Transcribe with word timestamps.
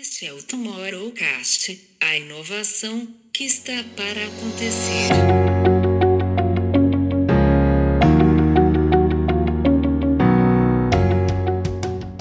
Este 0.00 0.26
é 0.26 0.32
o 0.32 0.42
Tomorrowcast, 0.42 1.78
a 2.00 2.16
inovação 2.16 3.06
que 3.30 3.44
está 3.44 3.72
para 3.94 4.24
acontecer. 4.24 5.08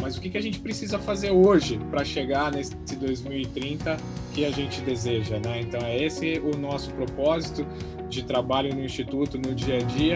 Mas 0.01 0.17
o 0.17 0.21
que 0.21 0.37
a 0.37 0.41
gente 0.41 0.59
precisa 0.59 0.99
fazer 0.99 1.31
hoje 1.31 1.79
para 1.89 2.03
chegar 2.03 2.51
nesse 2.51 2.75
2030 2.75 3.95
que 4.33 4.43
a 4.43 4.51
gente 4.51 4.81
deseja, 4.81 5.39
né? 5.39 5.61
Então 5.61 5.79
é 5.85 6.03
esse 6.03 6.39
o 6.39 6.57
nosso 6.57 6.91
propósito 6.91 7.65
de 8.09 8.23
trabalho 8.23 8.75
no 8.75 8.83
instituto 8.83 9.37
no 9.37 9.55
dia 9.55 9.77
a 9.77 9.81
dia. 9.83 10.15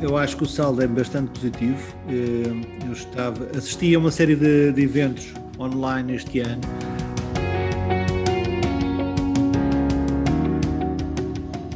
Eu 0.00 0.16
acho 0.16 0.36
que 0.36 0.44
o 0.44 0.46
saldo 0.46 0.80
é 0.82 0.86
bastante 0.86 1.30
positivo. 1.30 1.94
Eh, 2.08 2.86
Eu 2.86 2.92
estava, 2.92 3.44
assisti 3.56 3.94
a 3.94 3.98
uma 3.98 4.10
série 4.10 4.36
de, 4.36 4.72
de 4.72 4.82
eventos 4.82 5.32
online 5.58 6.14
este 6.14 6.40
ano. 6.40 6.60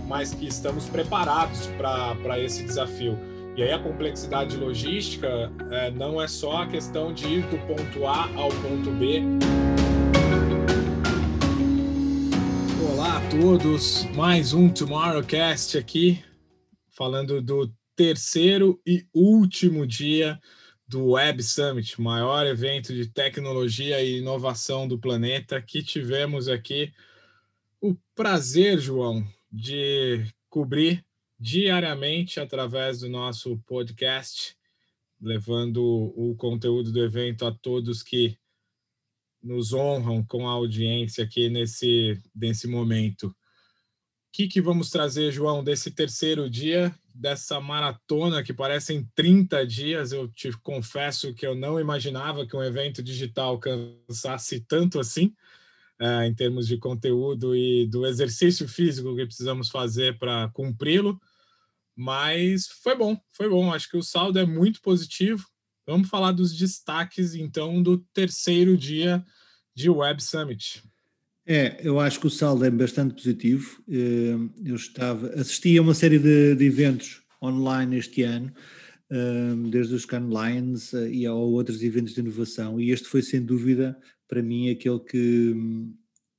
mas 0.09 0.35
que 0.35 0.47
estamos 0.47 0.89
preparados 0.89 1.69
para 1.77 2.39
esse 2.39 2.63
desafio. 2.63 3.19
E 3.57 3.63
aí 3.63 3.73
a 3.73 3.79
complexidade 3.79 4.57
logística 4.57 5.51
é, 5.71 5.91
não 5.91 6.23
é 6.23 6.29
só 6.29 6.63
a 6.63 6.67
questão 6.67 7.13
de 7.13 7.27
ir 7.27 7.43
do 7.49 7.59
ponto 7.67 8.07
A 8.07 8.31
ao 8.37 8.49
ponto 8.51 8.91
B. 8.93 9.21
Olá 12.93 13.17
a 13.19 13.31
todos, 13.31 14.05
mais 14.15 14.53
um 14.53 14.69
Tomorrowcast 14.69 15.77
aqui, 15.77 16.23
falando 16.97 17.43
do 17.43 17.73
terceiro 17.97 18.81
e 18.87 19.07
último 19.13 19.87
dia 19.87 20.41
do 20.87 21.11
Web 21.13 21.43
Summit, 21.43 22.01
maior 22.01 22.47
evento 22.47 22.93
de 22.93 23.07
tecnologia 23.07 24.03
e 24.03 24.19
inovação 24.19 24.87
do 24.87 24.99
planeta, 24.99 25.61
que 25.61 25.83
tivemos 25.83 26.49
aqui 26.49 26.93
o 27.81 27.97
prazer, 28.15 28.79
João, 28.79 29.27
de 29.51 30.25
cobrir 30.49 31.05
diariamente 31.39 32.39
através 32.39 33.01
do 33.01 33.09
nosso 33.09 33.59
podcast, 33.67 34.57
levando 35.21 35.83
o 35.83 36.35
conteúdo 36.37 36.93
do 36.93 37.03
evento 37.03 37.47
a 37.47 37.53
todos 37.53 38.03
que 38.03 38.37
nos 39.43 39.73
honram 39.73 40.25
com 40.25 40.49
a 40.49 40.53
audiência 40.53 41.25
aqui 41.25 41.49
nesse, 41.49 42.21
nesse 42.35 42.69
momento. 42.69 43.35
Que, 44.33 44.49
que 44.49 44.63
vamos 44.63 44.89
trazer, 44.89 45.31
João, 45.31 45.63
desse 45.63 45.91
terceiro 45.91 46.49
dia, 46.49 46.95
dessa 47.15 47.61
maratona 47.61 48.43
que 48.43 48.55
parecem 48.55 49.07
30 49.15 49.67
dias? 49.67 50.11
Eu 50.11 50.27
te 50.27 50.51
confesso 50.63 51.35
que 51.35 51.47
eu 51.47 51.55
não 51.55 51.79
imaginava 51.79 52.47
que 52.47 52.57
um 52.57 52.63
evento 52.63 53.03
digital 53.03 53.59
cansasse 53.59 54.61
tanto 54.61 54.99
assim 54.99 55.35
é, 56.01 56.27
em 56.27 56.35
termos 56.35 56.67
de 56.67 56.79
conteúdo 56.79 57.55
e 57.55 57.87
do 57.87 58.07
exercício 58.07 58.67
físico 58.67 59.15
que 59.15 59.27
precisamos 59.27 59.69
fazer 59.69 60.19
para 60.19 60.49
cumpri-lo. 60.49 61.21
Mas 61.95 62.67
foi 62.67 62.97
bom, 62.97 63.21
foi 63.31 63.49
bom. 63.49 63.73
Acho 63.73 63.89
que 63.89 63.97
o 63.97 64.03
saldo 64.03 64.39
é 64.39 64.47
muito 64.47 64.81
positivo. 64.81 65.47
Vamos 65.87 66.09
falar 66.09 66.33
dos 66.33 66.57
destaques, 66.57 67.35
então, 67.35 67.83
do 67.83 67.99
terceiro 68.15 68.77
dia 68.77 69.25
de 69.75 69.91
Web 69.91 70.23
Summit. 70.23 70.83
É, 71.45 71.81
eu 71.83 71.99
acho 71.99 72.21
que 72.21 72.27
o 72.27 72.31
saldo 72.31 72.65
é 72.65 72.71
bastante 72.71 73.15
positivo. 73.15 73.83
Eh, 73.89 74.37
Eu 74.65 74.77
estava, 74.77 75.29
assisti 75.35 75.77
a 75.77 75.83
uma 75.83 75.95
série 75.95 76.19
de, 76.19 76.55
de 76.55 76.65
eventos 76.65 77.23
online 77.43 77.97
este 77.97 78.23
ano, 78.23 78.53
eh, 79.11 79.55
desde 79.71 79.95
os 79.95 80.07
Lions 80.07 80.95
eh, 80.95 81.11
e 81.11 81.27
a 81.27 81.35
outros 81.35 81.83
eventos 81.83 82.15
de 82.15 82.21
inovação, 82.21 82.81
e 82.81 82.91
este 82.91 83.09
foi 83.09 83.23
sem 83.23 83.45
dúvida, 83.45 83.99
para 84.29 84.41
mim, 84.43 84.71
aquele 84.71 85.01
que, 85.01 85.55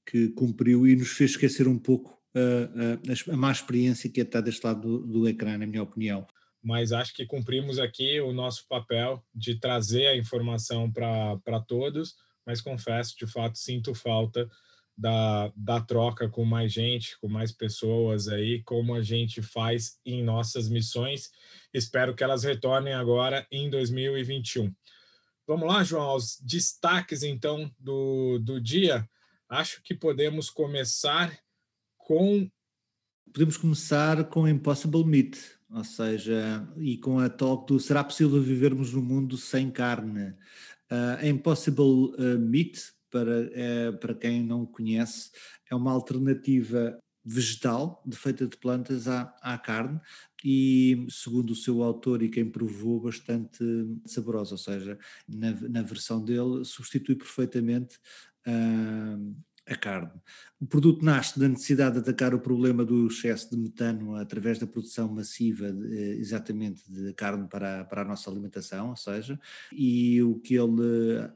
que 0.10 0.30
cumpriu 0.30 0.88
e 0.88 0.96
nos 0.96 1.10
fez 1.10 1.32
esquecer 1.32 1.68
um 1.68 1.78
pouco 1.78 2.18
a, 2.34 3.30
a, 3.30 3.34
a 3.34 3.38
má 3.38 3.52
experiência 3.52 4.10
que 4.10 4.22
é 4.22 4.24
estar 4.24 4.42
deste 4.42 4.66
lado 4.66 4.82
do, 4.82 5.06
do 5.06 5.28
ecrã, 5.28 5.58
na 5.58 5.68
minha 5.68 5.84
opinião. 5.84 6.26
Mas 6.64 6.94
acho 6.94 7.14
que 7.14 7.26
cumprimos 7.26 7.78
aqui 7.78 8.22
o 8.22 8.32
nosso 8.32 8.66
papel 8.70 9.22
de 9.36 9.60
trazer 9.60 10.08
a 10.08 10.16
informação 10.16 10.90
para 10.90 11.60
todos, 11.68 12.16
mas 12.46 12.62
confesso, 12.62 13.16
de 13.20 13.28
fato, 13.28 13.58
sinto 13.58 13.94
falta 13.94 14.50
da, 14.98 15.52
da 15.56 15.82
troca 15.82 16.30
com 16.30 16.46
mais 16.46 16.72
gente, 16.72 17.20
com 17.20 17.28
mais 17.28 17.52
pessoas 17.52 18.28
aí, 18.28 18.62
como 18.64 18.94
a 18.94 19.02
gente 19.02 19.42
faz 19.42 20.00
em 20.06 20.24
nossas 20.24 20.70
missões. 20.70 21.30
Espero 21.74 22.16
que 22.16 22.24
elas 22.24 22.44
retornem 22.44 22.94
agora 22.94 23.46
em 23.52 23.70
2021. 23.70 24.74
Vamos 25.48 25.68
lá, 25.68 25.84
João, 25.84 26.04
aos 26.04 26.40
destaques 26.42 27.24
então 27.24 27.70
do, 27.80 28.40
do 28.40 28.62
dia. 28.62 29.08
Acho 29.50 29.82
que 29.84 29.94
podemos 29.94 30.50
começar 30.50 31.38
com 31.98 32.50
Podemos 33.34 33.58
começar 33.58 34.26
com 34.26 34.48
Impossible 34.48 35.04
Meat, 35.04 35.40
ou 35.72 35.84
seja, 35.84 36.70
e 36.78 36.98
com 37.00 37.18
a 37.18 37.28
talk 37.28 37.66
do 37.66 37.80
será 37.80 38.04
possível 38.04 38.40
vivermos 38.40 38.94
num 38.94 39.02
mundo 39.02 39.38
sem 39.38 39.72
carne? 39.72 40.36
Uh, 40.92 41.26
Impossible 41.26 42.14
uh, 42.14 42.38
Meat, 42.38 42.93
para, 43.14 43.48
eh, 43.54 43.92
para 43.92 44.16
quem 44.16 44.44
não 44.44 44.66
conhece, 44.66 45.30
é 45.70 45.76
uma 45.76 45.92
alternativa 45.92 47.00
vegetal 47.24 48.02
de, 48.04 48.18
feita 48.18 48.48
de 48.48 48.58
plantas 48.58 49.08
à, 49.08 49.34
à 49.40 49.56
carne 49.56 50.02
e, 50.44 51.06
segundo 51.10 51.52
o 51.52 51.56
seu 51.56 51.84
autor 51.84 52.24
e 52.24 52.30
quem 52.30 52.50
provou, 52.50 53.00
bastante 53.00 53.64
saborosa, 54.06 54.56
ou 54.56 54.58
seja, 54.58 54.98
na, 55.30 55.52
na 55.70 55.84
versão 55.84 56.26
dele 56.26 56.66
substitui 56.66 57.16
perfeitamente 57.16 57.98
uh, 58.48 59.36
a 59.66 59.76
carne. 59.76 60.12
O 60.60 60.66
produto 60.66 61.06
nasce 61.06 61.40
da 61.40 61.48
necessidade 61.48 61.94
de 61.94 62.02
atacar 62.02 62.34
o 62.34 62.40
problema 62.40 62.84
do 62.84 63.08
excesso 63.08 63.52
de 63.52 63.58
metano 63.58 64.16
através 64.16 64.60
da 64.60 64.68
produção 64.68 65.08
massiva 65.08 65.72
de, 65.72 65.98
eh, 65.98 66.16
exatamente 66.16 66.82
de 66.92 67.14
carne 67.14 67.48
para, 67.48 67.86
para 67.86 68.02
a 68.02 68.06
nossa 68.06 68.30
alimentação, 68.30 68.90
ou 68.90 68.98
seja, 68.98 69.40
e 69.72 70.22
o 70.22 70.40
que 70.40 70.56
ele 70.56 71.32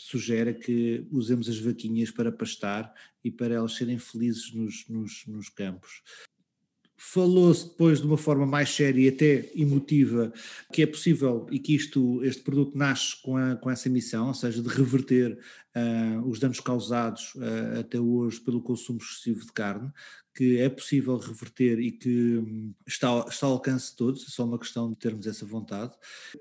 sugere 0.00 0.54
que 0.54 1.06
usemos 1.10 1.46
as 1.46 1.58
vaquinhas 1.58 2.10
para 2.10 2.32
pastar 2.32 2.90
e 3.22 3.30
para 3.30 3.54
elas 3.54 3.76
serem 3.76 3.98
felizes 3.98 4.50
nos, 4.50 4.88
nos, 4.88 5.26
nos 5.26 5.50
campos. 5.50 6.02
Falou-se 6.96 7.68
depois 7.68 8.00
de 8.00 8.06
uma 8.06 8.16
forma 8.16 8.46
mais 8.46 8.70
séria 8.70 9.02
e 9.02 9.08
até 9.08 9.50
emotiva 9.54 10.32
que 10.72 10.82
é 10.82 10.86
possível 10.86 11.46
e 11.50 11.58
que 11.58 11.74
isto, 11.74 12.24
este 12.24 12.42
produto 12.42 12.76
nasce 12.78 13.20
com, 13.20 13.36
a, 13.36 13.56
com 13.56 13.70
essa 13.70 13.90
missão, 13.90 14.28
ou 14.28 14.34
seja, 14.34 14.62
de 14.62 14.68
reverter 14.68 15.38
uh, 15.76 16.28
os 16.28 16.38
danos 16.38 16.60
causados 16.60 17.34
uh, 17.34 17.80
até 17.80 18.00
hoje 18.00 18.40
pelo 18.40 18.62
consumo 18.62 18.98
excessivo 19.00 19.44
de 19.44 19.52
carne, 19.52 19.90
que 20.34 20.58
é 20.58 20.68
possível 20.68 21.16
reverter 21.16 21.80
e 21.80 21.90
que 21.90 22.38
hum, 22.38 22.72
está, 22.86 23.26
está 23.28 23.46
ao 23.46 23.54
alcance 23.54 23.90
de 23.90 23.96
todos, 23.96 24.22
é 24.22 24.30
só 24.30 24.44
uma 24.44 24.58
questão 24.58 24.90
de 24.90 24.96
termos 24.96 25.26
essa 25.26 25.44
vontade. 25.44 25.92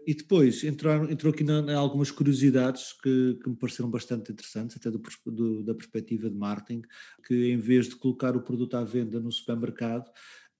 E 0.05 0.13
depois 0.13 0.63
entrou, 0.63 0.93
aqui 1.03 1.43
na, 1.43 1.61
na 1.61 1.77
algumas 1.77 2.11
curiosidades 2.11 2.93
que, 2.93 3.39
que, 3.43 3.49
me 3.49 3.55
pareceram 3.55 3.89
bastante 3.89 4.31
interessantes, 4.31 4.77
até 4.77 4.91
do, 4.91 5.01
do, 5.25 5.63
da 5.63 5.73
perspectiva 5.73 6.29
de 6.29 6.35
marketing, 6.35 6.83
que 7.25 7.51
em 7.51 7.57
vez 7.57 7.89
de 7.89 7.95
colocar 7.95 8.35
o 8.35 8.41
produto 8.41 8.75
à 8.77 8.83
venda 8.83 9.19
no 9.19 9.31
supermercado, 9.31 10.09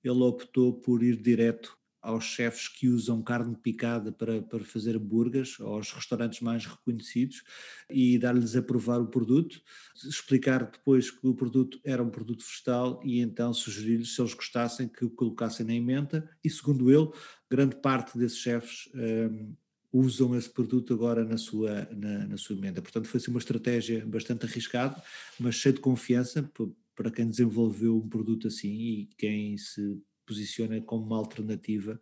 ele 0.03 0.22
optou 0.22 0.74
por 0.74 1.03
ir 1.03 1.16
direto 1.22 1.78
aos 2.01 2.23
chefes 2.23 2.67
que 2.67 2.87
usam 2.87 3.21
carne 3.21 3.55
picada 3.55 4.11
para, 4.11 4.41
para 4.41 4.63
fazer 4.63 4.95
hambúrgueres, 4.95 5.59
aos 5.59 5.91
restaurantes 5.91 6.39
mais 6.39 6.65
reconhecidos, 6.65 7.43
e 7.89 8.17
dar-lhes 8.17 8.55
a 8.55 8.61
provar 8.61 8.99
o 8.99 9.07
produto, 9.07 9.61
explicar 10.07 10.69
depois 10.71 11.11
que 11.11 11.27
o 11.27 11.33
produto 11.33 11.79
era 11.83 12.01
um 12.01 12.09
produto 12.09 12.43
vegetal 12.43 13.01
e 13.03 13.19
então 13.19 13.53
sugerir-lhes, 13.53 14.15
se 14.15 14.21
eles 14.21 14.33
gostassem, 14.33 14.87
que 14.87 15.05
o 15.05 15.09
colocassem 15.09 15.65
na 15.65 15.73
emenda, 15.73 16.29
e 16.43 16.49
segundo 16.49 16.89
ele, 16.89 17.09
grande 17.49 17.75
parte 17.75 18.17
desses 18.17 18.37
chefes 18.37 18.89
um, 18.93 19.53
usam 19.91 20.35
esse 20.35 20.49
produto 20.49 20.93
agora 20.93 21.25
na 21.25 21.37
sua, 21.37 21.87
na, 21.91 22.28
na 22.28 22.37
sua 22.37 22.55
emenda. 22.55 22.81
Portanto, 22.81 23.07
foi 23.07 23.19
assim 23.19 23.31
uma 23.31 23.40
estratégia 23.40 24.05
bastante 24.05 24.45
arriscada, 24.45 25.02
mas 25.40 25.55
cheia 25.55 25.73
de 25.73 25.81
confiança 25.81 26.49
para 26.95 27.11
quem 27.11 27.28
desenvolveu 27.28 27.97
um 27.97 28.07
produto 28.07 28.47
assim 28.47 28.69
e 28.69 29.09
quem 29.17 29.57
se 29.57 29.97
posiciona 30.29 30.79
como 30.81 31.03
uma 31.05 31.17
alternativa 31.17 31.99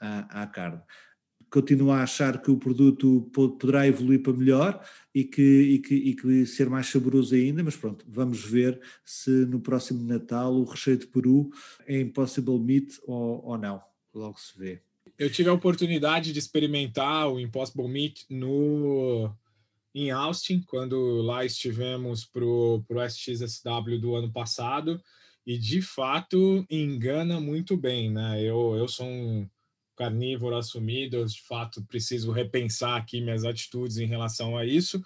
à, 0.00 0.42
à 0.42 0.46
carne. 0.48 0.80
Continuo 1.48 1.90
a 1.90 2.02
achar 2.02 2.40
que 2.40 2.50
o 2.50 2.56
produto 2.56 3.28
poderá 3.32 3.86
evoluir 3.86 4.22
para 4.22 4.32
melhor 4.32 4.84
e 5.14 5.24
que, 5.24 5.42
e, 5.42 5.78
que, 5.78 5.94
e 5.94 6.14
que 6.14 6.46
ser 6.46 6.68
mais 6.68 6.86
saboroso 6.86 7.34
ainda, 7.34 7.62
mas 7.62 7.76
pronto, 7.76 8.04
vamos 8.08 8.44
ver 8.44 8.80
se 9.04 9.30
no 9.46 9.60
próximo 9.60 10.04
Natal 10.04 10.54
o 10.54 10.64
recheio 10.64 10.98
de 10.98 11.06
peru 11.06 11.50
é 11.86 12.00
Impossible 12.00 12.58
Meat 12.58 12.98
ou, 13.04 13.44
ou 13.44 13.58
não. 13.58 13.82
Logo 14.14 14.38
se 14.38 14.56
vê. 14.58 14.82
Eu 15.18 15.30
tive 15.30 15.48
a 15.48 15.52
oportunidade 15.52 16.32
de 16.32 16.38
experimentar 16.38 17.28
o 17.28 17.40
Impossible 17.40 17.88
Meat 17.88 18.26
no, 18.30 19.34
em 19.94 20.10
Austin, 20.10 20.62
quando 20.66 21.20
lá 21.20 21.44
estivemos 21.44 22.24
para 22.24 22.44
o 22.44 22.84
SXSW 22.88 23.98
do 24.00 24.14
ano 24.14 24.32
passado, 24.32 25.02
e 25.50 25.58
de 25.58 25.82
fato 25.82 26.64
engana 26.70 27.40
muito 27.40 27.76
bem, 27.76 28.08
né? 28.08 28.40
Eu, 28.40 28.76
eu 28.76 28.86
sou 28.86 29.04
um 29.04 29.48
carnívoro 29.96 30.54
assumido, 30.54 31.26
de 31.26 31.42
fato 31.42 31.84
preciso 31.86 32.30
repensar 32.30 32.96
aqui 32.96 33.20
minhas 33.20 33.44
atitudes 33.44 33.96
em 33.96 34.06
relação 34.06 34.56
a 34.56 34.64
isso, 34.64 35.02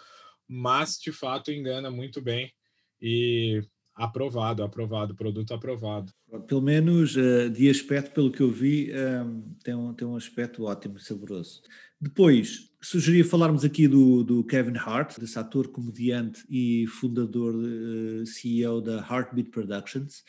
mas 0.46 0.98
de 0.98 1.10
fato 1.10 1.50
engana 1.50 1.90
muito 1.90 2.20
bem 2.20 2.52
e 3.00 3.62
aprovado, 3.94 4.62
aprovado, 4.62 5.14
produto 5.14 5.54
aprovado. 5.54 6.12
Pelo 6.46 6.60
menos 6.60 7.16
uh, 7.16 7.48
de 7.48 7.70
aspecto, 7.70 8.10
pelo 8.10 8.30
que 8.30 8.42
eu 8.42 8.50
vi, 8.50 8.90
ehm, 8.90 9.40
tem, 9.64 9.74
um, 9.74 9.94
tem 9.94 10.06
um 10.06 10.14
aspecto 10.14 10.64
ótimo, 10.64 10.98
saboroso. 10.98 11.62
Depois, 12.04 12.70
sugeria 12.82 13.24
falarmos 13.24 13.64
aqui 13.64 13.88
do, 13.88 14.22
do 14.22 14.44
Kevin 14.44 14.76
Hart, 14.76 15.18
desse 15.18 15.38
ator, 15.38 15.68
comediante 15.68 16.44
e 16.50 16.86
fundador, 16.86 17.54
uh, 17.54 18.20
eh, 18.20 18.26
CEO 18.26 18.82
da 18.82 18.98
Heartbeat 18.98 19.48
Productions, 19.48 20.22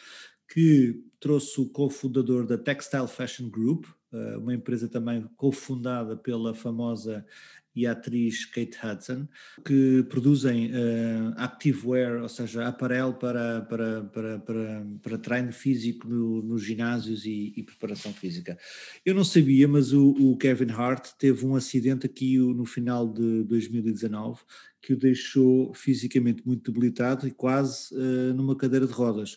que 0.48 1.04
trouxe 1.20 1.60
o 1.60 1.68
cofundador 1.68 2.48
da 2.48 2.58
Textile 2.58 3.10
Fashion 3.10 3.50
Group, 3.50 3.88
uh, 4.14 4.40
uma 4.40 4.54
empresa 4.54 4.88
também 4.88 5.30
cofundada 5.36 6.16
pela 6.16 6.56
famosa 6.56 7.26
e 7.76 7.86
a 7.86 7.92
atriz 7.92 8.46
Kate 8.46 8.78
Hudson, 8.84 9.28
que 9.66 10.04
produzem 10.10 10.72
uh, 10.72 11.34
activewear, 11.36 12.22
ou 12.22 12.30
seja, 12.30 12.68
aparelho 12.68 13.14
para, 13.14 13.62
para, 13.62 14.04
para, 14.04 14.40
para, 14.40 14.88
para 15.02 15.18
treino 15.18 15.52
físico 15.52 16.08
no, 16.08 16.42
nos 16.42 16.64
ginásios 16.64 17.26
e, 17.26 17.54
e, 17.56 17.64
preparação 17.64 18.14
física. 18.14 18.58
Eu 19.06 19.14
não 19.14 19.24
sabia, 19.24 19.68
mas 19.68 19.92
o, 19.92 20.10
o, 20.12 20.38
Kevin 20.38 20.72
Hart 20.72 21.10
teve 21.20 21.46
um 21.46 21.56
acidente 21.56 22.06
aqui 22.06 22.38
no 22.38 22.66
final 22.66 23.12
de 23.12 23.44
2019 23.44 24.40
que 24.86 24.94
o 24.94 24.98
deixou 24.98 25.74
fisicamente 25.74 26.44
muito 26.46 26.72
debilitado 26.72 27.28
e 27.28 27.32
quase 27.32 27.92
uh, 27.96 28.34
numa 28.36 28.56
cadeira 28.56 28.86
de 28.86 28.94
rodas. 28.94 29.34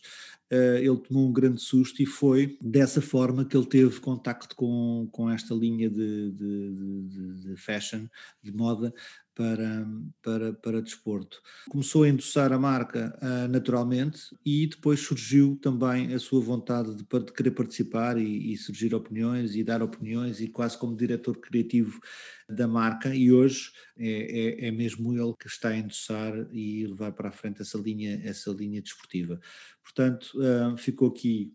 Uh, 0.53 0.77
ele 0.77 0.97
tomou 0.99 1.27
um 1.27 1.33
grande 1.33 1.61
susto 1.61 2.03
e 2.03 2.07
foi 2.07 2.59
dessa 2.61 3.01
forma 3.01 3.47
que 3.47 3.57
ele 3.57 3.65
teve 3.65 3.99
contacto 3.99 4.55
com, 4.55 5.09
com 5.11 5.31
esta 5.31 5.55
linha 5.55 5.89
de, 5.89 6.33
de, 6.33 6.73
de, 7.07 7.35
de 7.49 7.57
fashion, 7.57 8.07
de 8.43 8.53
moda, 8.53 8.93
para, 9.39 9.87
para, 10.21 10.53
para 10.53 10.83
desporto. 10.83 11.41
Começou 11.71 12.03
a 12.03 12.09
endossar 12.09 12.53
a 12.53 12.59
marca 12.59 13.17
uh, 13.23 13.47
naturalmente 13.47 14.37
e 14.45 14.67
depois 14.67 14.99
surgiu 14.99 15.57
também 15.63 16.13
a 16.13 16.19
sua 16.19 16.41
vontade 16.41 16.93
de, 16.97 17.05
de 17.05 17.33
querer 17.33 17.53
participar 17.53 18.19
e, 18.19 18.53
e, 18.53 18.57
surgir 18.57 18.93
opiniões 18.97 19.55
e 19.55 19.63
dar 19.63 19.81
opiniões 19.81 20.41
e 20.41 20.49
quase 20.49 20.77
como 20.77 20.97
diretor 20.97 21.37
criativo 21.39 22.01
da 22.49 22.67
marca 22.67 23.15
e 23.15 23.31
hoje 23.31 23.71
é, 23.97 24.65
é, 24.65 24.69
é 24.69 24.71
mesmo 24.73 25.13
ele 25.13 25.35
que 25.39 25.47
está 25.47 25.69
a 25.69 25.77
endossar 25.77 26.33
e 26.51 26.85
levar 26.87 27.13
para 27.13 27.29
a 27.29 27.33
frente 27.33 27.63
essa 27.63 27.79
linha, 27.79 28.21
essa 28.25 28.51
linha 28.51 28.83
desportiva. 28.83 29.39
Portanto, 29.85 30.33
uh, 30.35 30.77
ficou 30.77 31.09
aqui 31.09 31.55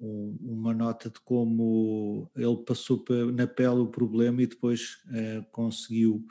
um, 0.00 0.36
uma 0.40 0.72
nota 0.72 1.10
de 1.10 1.18
como 1.20 2.30
ele 2.36 2.56
passou 2.64 3.04
na 3.34 3.48
pele 3.48 3.80
o 3.80 3.88
problema 3.88 4.42
e 4.42 4.46
depois 4.46 5.02
conseguiu 5.50 6.24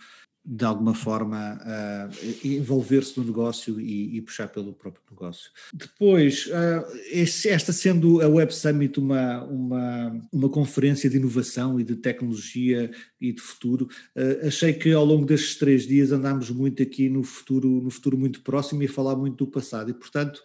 de 0.52 0.66
alguma 0.66 0.96
forma 0.96 1.62
uh, 1.62 2.48
envolver-se 2.48 3.20
no 3.20 3.24
negócio 3.24 3.80
e, 3.80 4.18
e, 4.18 4.22
puxar 4.22 4.48
pelo 4.48 4.74
próprio 4.74 5.04
negócio. 5.12 5.52
Depois, 5.72 6.48
uh, 6.48 7.48
esta 7.48 7.72
sendo 7.72 8.20
a 8.20 8.28
Web 8.28 8.52
Summit 8.52 9.00
uma, 9.00 9.44
uma, 9.44 10.22
uma 10.34 10.50
conferência 10.50 11.08
de 11.08 11.18
inovação 11.18 11.80
e 11.80 11.84
de 11.84 11.96
tecnologia 11.96 12.90
e 13.22 13.32
de 13.32 13.40
futuro, 13.40 13.88
uh, 14.16 14.48
achei 14.48 14.74
que 14.74 14.92
ao 14.92 15.06
longo 15.06 15.24
destes 15.24 15.56
três 15.56 15.86
dias 15.86 16.12
andámos 16.12 16.50
muito 16.50 16.82
aqui 16.82 17.10
no 17.10 17.24
futuro, 17.24 17.70
no 17.70 17.92
futuro 17.92 18.18
muito 18.18 18.42
próximo 18.42 18.82
e 18.82 18.88
a 18.88 18.90
falar 18.90 19.16
muito 19.16 19.46
do 19.46 19.52
passado 19.52 19.92
e, 19.92 19.94
portanto, 19.94 20.42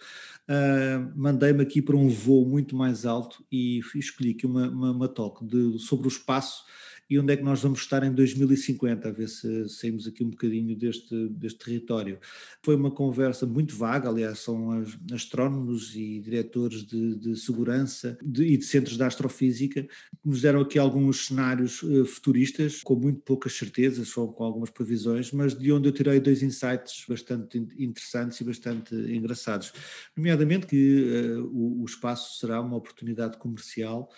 mandei-me 1.17 1.63
aqui 1.63 1.81
para 1.81 1.97
um 1.97 2.07
voo 2.11 2.47
muito 2.47 2.77
mais 2.77 3.07
alto 3.07 3.43
e 3.51 3.81
escolhi 3.95 4.33
aqui 4.33 4.45
uma, 4.45 4.69
uma, 4.69 4.91
uma 4.91 5.09
talk 5.09 5.43
de, 5.43 5.79
sobre 5.79 6.07
o 6.07 6.09
espaço 6.09 6.65
e 7.09 7.19
onde 7.19 7.33
é 7.33 7.37
que 7.37 7.43
nós 7.43 7.63
vamos 7.63 7.81
estar 7.81 8.03
em 8.03 8.13
2050, 8.13 9.09
a 9.09 9.13
ver 9.13 9.29
se 9.29 9.69
saímos 9.69 10.07
aqui 10.07 10.25
um 10.25 10.31
bocadinho 10.31 10.77
deste, 10.77 11.29
deste 11.29 11.59
território. 11.59 12.19
Foi 12.63 12.75
uma 12.75 12.91
conversa 12.91 13.47
muito 13.47 13.77
vaga, 13.77 14.09
aliás, 14.09 14.39
são 14.39 14.71
astrónomos 15.13 15.95
e 15.95 16.21
diretores 16.21 16.85
de, 16.85 17.17
de 17.17 17.37
segurança 17.37 18.19
de, 18.23 18.45
e 18.45 18.57
de 18.57 18.65
centros 18.65 18.97
de 18.97 19.03
astrofísica 19.03 19.83
que 19.83 19.89
nos 20.25 20.41
deram 20.41 20.61
aqui 20.61 20.79
alguns 20.79 21.27
cenários 21.27 21.83
uh, 21.83 22.05
futuristas, 22.07 22.83
com 22.83 22.95
muito 22.95 23.21
poucas 23.21 23.53
certezas, 23.53 24.09
só 24.09 24.27
com 24.27 24.45
algumas 24.45 24.71
previsões, 24.71 25.31
mas 25.33 25.57
de 25.57 25.73
onde 25.73 25.89
eu 25.89 25.93
tirei 25.93 26.21
dois 26.21 26.43
insights 26.43 27.05
bastante 27.09 27.59
interessantes 27.79 28.41
e 28.41 28.45
bastante 28.45 28.95
engraçados, 28.95 29.73
nomeadamente 30.17 30.67
que 30.67 31.37
uh, 31.37 31.47
o, 31.53 31.83
o 31.83 31.85
espaço 31.85 32.39
será 32.39 32.61
uma 32.61 32.77
oportunidade 32.77 33.39
comercial, 33.39 34.11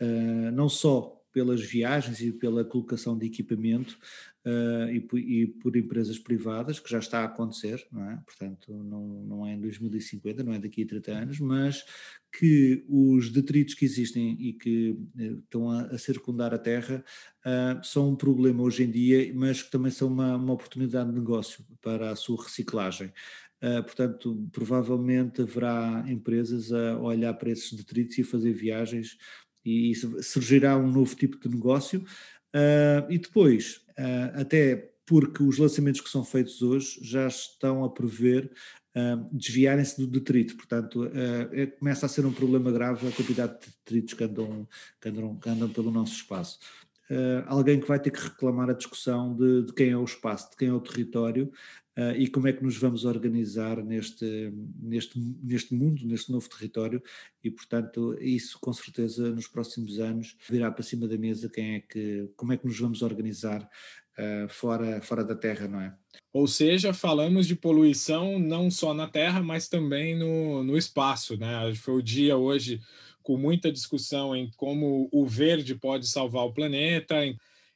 uh, 0.00 0.50
não 0.52 0.68
só 0.68 1.23
pelas 1.34 1.60
viagens 1.60 2.20
e 2.20 2.32
pela 2.32 2.64
colocação 2.64 3.18
de 3.18 3.26
equipamento 3.26 3.98
uh, 4.46 4.88
e, 4.88 5.00
por, 5.00 5.18
e, 5.18 5.46
por, 5.48 5.76
empresas 5.76 6.16
privadas, 6.16 6.78
que 6.78 6.88
já 6.88 7.00
está 7.00 7.22
a 7.22 7.24
acontecer, 7.24 7.84
não 7.90 8.08
é? 8.08 8.22
portanto 8.24 8.72
não, 8.72 9.04
não 9.24 9.46
é 9.46 9.54
em 9.54 9.60
2050, 9.60 10.44
não 10.44 10.54
é 10.54 10.60
daqui 10.60 10.84
a 10.84 10.86
30 10.86 11.12
anos, 11.12 11.40
mas 11.40 11.84
que 12.38 12.84
os 12.88 13.30
detritos 13.30 13.74
que 13.74 13.84
existem 13.84 14.36
e 14.40 14.52
que 14.52 14.90
uh, 14.90 15.40
estão 15.40 15.68
a, 15.68 15.82
a, 15.86 15.98
circundar 15.98 16.54
a 16.54 16.58
Terra 16.58 17.04
uh, 17.44 17.84
são 17.84 18.10
um 18.10 18.16
problema 18.16 18.62
hoje 18.62 18.84
em 18.84 18.90
dia, 18.90 19.32
mas 19.34 19.60
que 19.60 19.72
também 19.72 19.90
são 19.90 20.06
uma, 20.06 20.36
uma 20.36 20.52
oportunidade 20.52 21.10
de 21.10 21.18
negócio 21.18 21.64
para 21.82 22.12
a 22.12 22.16
sua 22.16 22.44
reciclagem. 22.44 23.12
Uh, 23.60 23.82
portanto, 23.82 24.48
provavelmente 24.52 25.42
haverá 25.42 26.04
empresas 26.06 26.72
a 26.72 26.96
olhar 26.98 27.34
para 27.34 27.50
esses 27.50 27.72
detritos 27.72 28.18
e 28.18 28.22
fazer 28.22 28.52
viagens 28.52 29.16
e 29.64 29.94
surgirá 30.22 30.76
um 30.76 30.90
novo 30.90 31.14
tipo 31.14 31.38
de 31.38 31.54
negócio. 31.54 32.04
Uh, 32.54 33.10
e 33.10 33.18
depois, 33.18 33.80
uh, 33.98 34.40
até 34.40 34.92
porque 35.06 35.42
os 35.42 35.58
lançamentos 35.58 36.00
que 36.00 36.08
são 36.08 36.24
feitos 36.24 36.62
hoje 36.62 36.98
já 37.02 37.26
estão 37.26 37.84
a 37.84 37.90
prever 37.90 38.50
uh, 38.96 39.28
desviarem-se 39.32 40.00
do 40.00 40.06
detrito, 40.06 40.56
portanto, 40.56 41.10
é, 41.52 41.66
começa 41.66 42.06
a 42.06 42.08
ser 42.08 42.24
um 42.24 42.32
problema 42.32 42.70
grave 42.72 43.06
a 43.06 43.10
quantidade 43.10 43.60
de 43.60 43.66
detritos 43.66 44.14
que 44.14 44.24
andam, 44.24 44.68
que 45.00 45.08
andam, 45.08 45.36
que 45.36 45.48
andam 45.48 45.68
pelo 45.68 45.90
nosso 45.90 46.14
espaço. 46.14 46.58
alguém 47.46 47.78
que 47.78 47.86
vai 47.86 48.00
ter 48.00 48.10
que 48.10 48.22
reclamar 48.22 48.70
a 48.70 48.72
discussão 48.74 49.36
de, 49.36 49.66
de, 49.66 49.74
quem 49.74 49.90
é 49.90 49.96
o 49.96 50.04
espaço, 50.04 50.50
de 50.50 50.56
quem 50.56 50.68
é 50.68 50.72
o 50.72 50.80
território, 50.80 51.52
Uh, 51.96 52.10
e 52.16 52.26
como 52.26 52.48
é 52.48 52.52
que 52.52 52.62
nos 52.62 52.76
vamos 52.76 53.04
organizar 53.04 53.82
neste, 53.84 54.52
neste, 54.80 55.16
neste 55.42 55.74
mundo, 55.74 56.04
neste 56.04 56.32
novo 56.32 56.48
território, 56.48 57.00
e 57.42 57.48
portanto 57.48 58.16
isso 58.20 58.58
com 58.60 58.72
certeza 58.72 59.30
nos 59.30 59.46
próximos 59.46 60.00
anos 60.00 60.36
virá 60.50 60.72
para 60.72 60.82
cima 60.82 61.06
da 61.06 61.16
mesa 61.16 61.48
quem 61.48 61.76
é 61.76 61.80
que, 61.80 62.28
como 62.36 62.52
é 62.52 62.56
que 62.56 62.66
nos 62.66 62.80
vamos 62.80 63.00
organizar 63.00 63.62
uh, 64.18 64.48
fora, 64.48 65.00
fora 65.02 65.24
da 65.24 65.36
Terra, 65.36 65.68
não 65.68 65.80
é? 65.80 65.94
Ou 66.32 66.48
seja, 66.48 66.92
falamos 66.92 67.46
de 67.46 67.54
poluição 67.54 68.40
não 68.40 68.72
só 68.72 68.92
na 68.92 69.06
Terra, 69.06 69.40
mas 69.40 69.68
também 69.68 70.18
no, 70.18 70.64
no 70.64 70.76
espaço, 70.76 71.36
né? 71.36 71.72
Foi 71.76 71.94
o 71.94 72.02
dia 72.02 72.36
hoje 72.36 72.80
com 73.22 73.36
muita 73.36 73.70
discussão 73.70 74.34
em 74.34 74.50
como 74.56 75.08
o 75.12 75.24
verde 75.26 75.74
pode 75.74 76.08
salvar 76.08 76.44
o 76.44 76.52
planeta, 76.52 77.24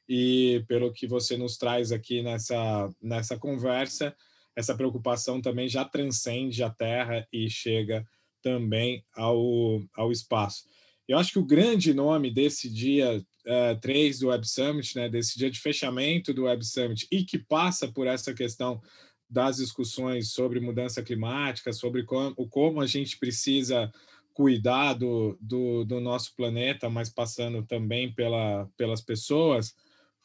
e 0.09 0.65
pelo 0.67 0.91
que 0.91 1.05
você 1.05 1.37
nos 1.37 1.55
traz 1.55 1.91
aqui 1.91 2.23
nessa, 2.23 2.91
nessa 2.99 3.37
conversa, 3.37 4.15
essa 4.55 4.75
preocupação 4.75 5.39
também 5.39 5.69
já 5.69 5.85
transcende 5.85 6.63
a 6.63 6.69
Terra 6.71 7.27
e 7.31 7.47
chega 7.47 8.03
também 8.41 9.05
ao, 9.15 9.83
ao 9.95 10.11
espaço. 10.11 10.63
Eu 11.07 11.19
acho 11.19 11.33
que 11.33 11.39
o 11.39 11.45
grande 11.45 11.93
nome 11.93 12.31
desse 12.31 12.69
dia 12.69 13.17
uh, 13.17 13.23
eh, 13.45 13.75
3 13.75 14.19
do 14.19 14.27
Web 14.27 14.47
Summit, 14.47 14.95
né, 14.95 15.09
desse 15.09 15.37
dia 15.37 15.49
de 15.49 15.59
fechamento 15.59 16.33
do 16.33 16.43
Web 16.43 16.65
Summit, 16.65 17.07
e 17.11 17.23
que 17.23 17.37
passa 17.37 17.87
por 17.87 18.07
essa 18.07 18.33
questão 18.33 18.81
das 19.29 19.57
discussões 19.57 20.31
sobre 20.31 20.59
mudança 20.59 21.03
climática, 21.03 21.71
sobre 21.71 22.03
como, 22.03 22.35
como 22.49 22.81
a 22.81 22.87
gente 22.87 23.17
precisa 23.17 23.91
cuidar 24.33 24.93
do, 24.93 25.37
do, 25.39 25.83
do 25.83 25.99
nosso 25.99 26.35
planeta, 26.35 26.89
mas 26.89 27.09
passando 27.09 27.63
também 27.63 28.11
pela, 28.11 28.67
pelas 28.77 29.01
pessoas, 29.01 29.75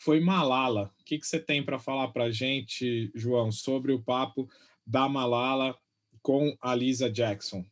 foi 0.05 0.21
Malala. 0.21 0.93
O 1.01 1.05
que, 1.05 1.19
que 1.19 1.27
você 1.27 1.41
tem 1.41 1.65
para 1.65 1.79
falar 1.79 2.09
para 2.09 2.25
a 2.25 2.31
gente, 2.31 3.11
João, 3.15 3.51
sobre 3.51 3.91
o 3.91 4.03
papo 4.03 4.47
da 4.87 5.09
Malala 5.09 5.75
com 6.21 6.55
a 6.61 6.75
Lisa 6.75 7.11
Jackson? 7.11 7.65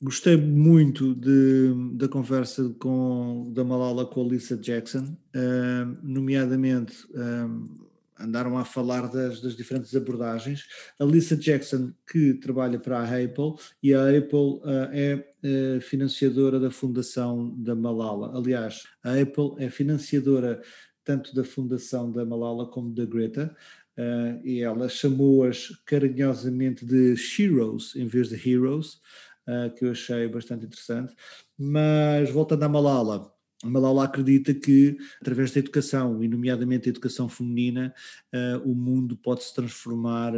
Gostei 0.00 0.38
muito 0.38 1.14
de, 1.14 1.74
da 1.92 2.08
conversa 2.08 2.74
com, 2.78 3.50
da 3.52 3.62
Malala 3.62 4.06
com 4.06 4.22
a 4.22 4.28
Lisa 4.28 4.56
Jackson, 4.56 5.04
uh, 5.04 5.98
nomeadamente 6.02 6.94
uh, 7.10 7.86
andaram 8.18 8.56
a 8.56 8.64
falar 8.64 9.08
das, 9.08 9.42
das, 9.42 9.54
diferentes 9.54 9.94
abordagens. 9.94 10.64
A 10.98 11.04
Lisa 11.04 11.36
Jackson, 11.36 11.92
que 12.10 12.34
trabalha 12.34 12.78
para 12.78 13.00
a 13.00 13.04
Apple, 13.04 13.54
e 13.82 13.92
a 13.92 14.02
Apple 14.02 14.60
uh, 14.62 14.88
é 14.92 15.80
financiadora 15.80 16.58
da 16.58 16.70
fundação 16.70 17.54
da 17.56 17.74
Malala. 17.74 18.36
Aliás, 18.36 18.82
a 19.04 19.12
Apple 19.12 19.52
é 19.58 19.70
financiadora 19.70 20.60
tanto 21.06 21.32
da 21.32 21.44
fundação 21.44 22.10
da 22.10 22.24
Malala 22.26 22.66
como 22.66 22.92
da 22.92 23.06
Greta, 23.06 23.56
uh, 23.96 24.44
e 24.44 24.60
ela 24.60 24.88
chamou-as 24.88 25.68
carinhosamente 25.86 26.84
de 26.84 27.16
Sheroes 27.16 27.94
em 27.94 28.06
vez 28.08 28.28
de 28.28 28.50
Heroes, 28.50 28.94
uh, 29.46 29.72
que 29.74 29.84
eu 29.84 29.92
achei 29.92 30.26
bastante 30.26 30.66
interessante. 30.66 31.14
Mas 31.56 32.28
voltando 32.30 32.64
à 32.64 32.68
Malala, 32.68 33.32
a 33.62 33.68
Malala 33.68 34.04
acredita 34.04 34.52
que, 34.52 34.98
através 35.22 35.52
da 35.52 35.60
educação, 35.60 36.22
e 36.22 36.28
nomeadamente 36.28 36.88
a 36.88 36.90
educação 36.90 37.28
feminina, 37.28 37.94
uh, 38.34 38.68
o 38.68 38.74
mundo 38.74 39.16
pode 39.16 39.44
se 39.44 39.54
transformar 39.54 40.34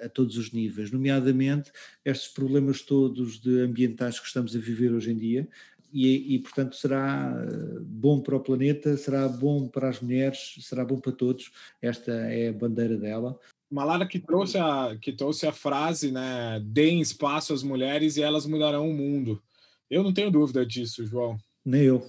a 0.00 0.08
todos 0.08 0.36
os 0.36 0.52
níveis, 0.52 0.92
nomeadamente 0.92 1.72
estes 2.04 2.28
problemas 2.28 2.82
todos 2.82 3.40
de 3.40 3.60
ambientais 3.60 4.20
que 4.20 4.26
estamos 4.26 4.54
a 4.54 4.58
viver 4.58 4.92
hoje 4.92 5.10
em 5.10 5.18
dia, 5.18 5.48
e, 5.92 6.34
e, 6.34 6.38
portanto 6.38 6.76
será 6.76 7.34
bom 7.82 8.20
para 8.20 8.36
o 8.36 8.40
planeta, 8.40 8.96
será 8.96 9.28
bom 9.28 9.68
para 9.68 9.88
as 9.88 10.00
mulheres, 10.00 10.56
será 10.60 10.84
bom 10.84 10.98
para 10.98 11.12
todos. 11.12 11.50
Esta 11.80 12.12
é 12.12 12.48
a 12.48 12.52
bandeira 12.52 12.96
dela. 12.96 13.38
Malala 13.70 14.06
que 14.06 14.18
trouxe 14.18 14.56
a, 14.58 14.96
que 15.00 15.12
trouxe 15.12 15.46
a 15.46 15.52
frase, 15.52 16.10
né? 16.10 16.60
Deem 16.64 17.00
espaço 17.00 17.52
às 17.52 17.62
mulheres 17.62 18.16
e 18.16 18.22
elas 18.22 18.46
mudarão 18.46 18.88
o 18.88 18.94
mundo. 18.94 19.42
Eu 19.90 20.02
não 20.02 20.12
tenho 20.12 20.30
dúvida 20.30 20.64
disso, 20.64 21.06
João. 21.06 21.36
Nem 21.64 21.82
eu. 21.82 22.02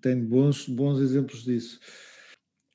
Tenho 0.00 0.24
bons, 0.24 0.68
bons 0.68 1.00
exemplos 1.00 1.42
disso. 1.42 1.80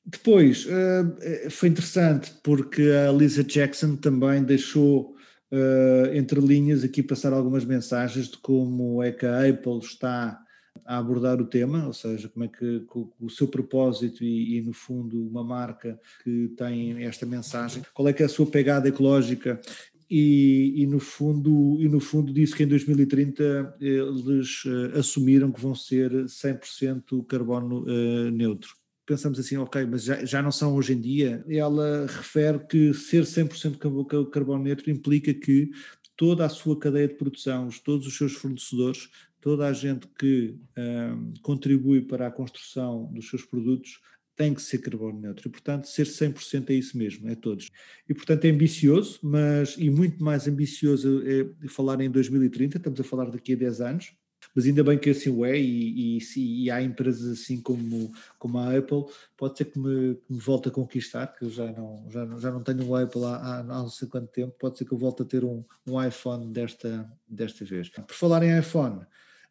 Depois, 0.04 0.66
uh, 0.66 1.50
foi 1.50 1.68
interessante 1.68 2.32
porque 2.42 2.82
a 2.82 3.10
Lisa 3.10 3.42
Jackson 3.42 3.96
também 3.96 4.44
deixou 4.44 5.16
uh, 5.50 6.14
entre 6.14 6.40
linhas 6.40 6.84
aqui 6.84 7.02
passar 7.02 7.32
algumas 7.32 7.64
mensagens 7.64 8.28
de 8.28 8.36
como 8.38 9.02
é 9.02 9.10
que 9.10 9.26
a 9.26 9.48
Apple 9.48 9.78
está 9.78 10.40
a 10.86 10.98
abordar 10.98 11.40
o 11.40 11.46
tema, 11.46 11.86
ou 11.86 11.92
seja, 11.92 12.28
como 12.28 12.44
é 12.44 12.48
que 12.48 12.84
o 13.20 13.28
seu 13.28 13.48
propósito 13.48 14.24
e, 14.24 14.56
e, 14.56 14.62
no 14.62 14.72
fundo 14.72 15.20
uma 15.26 15.44
marca 15.44 15.98
que 16.22 16.48
tem 16.56 17.04
esta 17.04 17.26
mensagem, 17.26 17.82
qual 17.92 18.08
é 18.08 18.12
que 18.12 18.22
é 18.22 18.26
a 18.26 18.28
sua 18.28 18.46
pegada 18.46 18.88
ecológica 18.88 19.60
e, 20.08 20.74
e, 20.76 20.86
no 20.86 21.00
fundo 21.00 21.78
e 21.80 21.88
no 21.88 21.98
fundo 21.98 22.32
disse 22.32 22.54
que 22.54 22.62
em 22.62 22.68
2030 22.68 23.76
eles 23.80 24.64
uh, 24.64 24.98
assumiram 24.98 25.50
que 25.50 25.60
vão 25.60 25.74
ser 25.74 26.10
100% 26.12 27.26
carbono 27.26 27.82
uh, 27.82 28.30
neutro. 28.30 28.70
Pensamos 29.04 29.38
assim, 29.38 29.56
ok, 29.56 29.86
mas 29.86 30.04
já, 30.04 30.24
já 30.24 30.42
não 30.42 30.50
são 30.50 30.74
hoje 30.74 30.92
em 30.92 31.00
dia. 31.00 31.44
Ela 31.48 32.06
refere 32.06 32.58
que 32.60 32.92
ser 32.92 33.22
100% 33.22 34.30
carbono 34.30 34.64
neutro 34.64 34.90
implica 34.90 35.32
que 35.32 35.70
toda 36.16 36.44
a 36.44 36.48
sua 36.48 36.78
cadeia 36.78 37.06
de 37.06 37.14
produção, 37.14 37.68
todos 37.84 38.06
os 38.06 38.16
seus 38.16 38.32
fornecedores, 38.32 39.08
toda 39.46 39.68
a 39.68 39.72
gente 39.72 40.08
que 40.18 40.58
um, 40.76 41.32
contribui 41.40 42.02
para 42.02 42.26
a 42.26 42.30
construção 42.32 43.04
dos 43.12 43.30
seus 43.30 43.44
produtos 43.44 44.00
tem 44.34 44.52
que 44.52 44.60
ser 44.60 44.78
carbono 44.78 45.20
neutro. 45.20 45.46
E, 45.46 45.50
portanto, 45.52 45.86
ser 45.86 46.04
100% 46.04 46.68
é 46.70 46.72
isso 46.74 46.98
mesmo, 46.98 47.30
é 47.30 47.36
todos. 47.36 47.70
E, 48.08 48.12
portanto, 48.12 48.44
é 48.44 48.50
ambicioso, 48.50 49.20
mas 49.22 49.76
e 49.78 49.88
muito 49.88 50.20
mais 50.20 50.48
ambicioso 50.48 51.22
é 51.24 51.68
falar 51.68 52.00
em 52.00 52.10
2030, 52.10 52.78
estamos 52.78 52.98
a 52.98 53.04
falar 53.04 53.30
daqui 53.30 53.52
a 53.52 53.56
10 53.56 53.80
anos, 53.82 54.16
mas 54.52 54.66
ainda 54.66 54.82
bem 54.82 54.98
que 54.98 55.10
assim 55.10 55.30
o 55.30 55.44
é, 55.44 55.56
e, 55.56 56.18
e, 56.18 56.64
e 56.64 56.68
há 56.68 56.82
empresas 56.82 57.40
assim 57.40 57.60
como, 57.60 58.10
como 58.40 58.58
a 58.58 58.76
Apple, 58.76 59.04
pode 59.36 59.58
ser 59.58 59.66
que 59.66 59.78
me, 59.78 60.16
que 60.16 60.32
me 60.32 60.40
volte 60.40 60.70
a 60.70 60.72
conquistar, 60.72 61.28
que 61.28 61.44
eu 61.44 61.50
já 61.50 61.70
não, 61.70 62.04
já, 62.10 62.26
já 62.40 62.50
não 62.50 62.64
tenho 62.64 62.84
um 62.84 62.96
Apple 62.96 63.22
há, 63.22 63.36
há, 63.36 63.58
há 63.60 63.62
não 63.62 63.88
sei 63.90 64.08
quanto 64.08 64.26
tempo, 64.26 64.56
pode 64.58 64.76
ser 64.76 64.86
que 64.86 64.92
eu 64.92 64.98
volte 64.98 65.22
a 65.22 65.24
ter 65.24 65.44
um, 65.44 65.64
um 65.86 66.02
iPhone 66.04 66.52
desta, 66.52 67.08
desta 67.28 67.64
vez. 67.64 67.88
Por 67.90 68.12
falar 68.12 68.42
em 68.42 68.58
iPhone, 68.58 69.06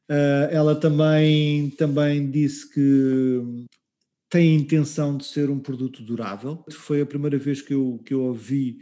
uh, 0.10 0.48
ela 0.52 0.76
também, 0.76 1.70
também 1.72 2.30
disse 2.30 2.72
que 2.72 3.68
tem 4.30 4.56
a 4.56 4.60
intenção 4.60 5.18
de 5.18 5.26
ser 5.26 5.50
um 5.50 5.60
produto 5.60 6.04
durável. 6.04 6.64
Foi 6.72 7.02
a 7.02 7.06
primeira 7.06 7.38
vez 7.38 7.62
que 7.62 7.74
eu, 7.74 8.02
que 8.06 8.14
eu 8.14 8.22
ouvi 8.24 8.80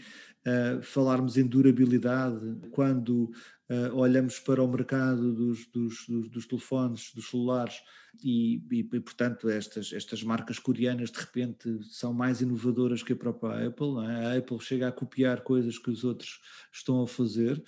uh, 0.48 0.82
falarmos 0.82 1.38
em 1.38 1.46
durabilidade 1.46 2.58
quando 2.72 3.32
uh, 3.70 3.96
olhamos 3.96 4.40
para 4.40 4.64
o 4.64 4.68
mercado 4.68 5.34
dos, 5.34 5.66
dos, 5.68 6.06
dos, 6.08 6.30
dos 6.30 6.48
telefones, 6.48 7.12
dos 7.14 7.30
celulares 7.30 7.76
e, 8.22 8.62
e, 8.72 8.80
e, 8.80 9.00
portanto 9.00 9.50
estas, 9.50 9.94
estas 9.94 10.22
marcas 10.24 10.60
coreanas 10.60 11.12
de 11.12 11.20
repente 11.20 11.80
são 11.90 12.14
mais 12.14 12.42
inovadoras 12.42 13.02
que 13.02 13.14
a 13.14 13.16
própria 13.16 13.68
Apple. 13.68 14.06
É? 14.06 14.26
A 14.26 14.38
Apple 14.38 14.60
chega 14.60 14.88
a 14.88 14.92
copiar 14.92 15.42
coisas 15.42 15.78
que 15.78 15.90
os 15.90 16.04
outros 16.04 16.42
estão 16.72 17.02
a 17.02 17.08
fazer 17.08 17.64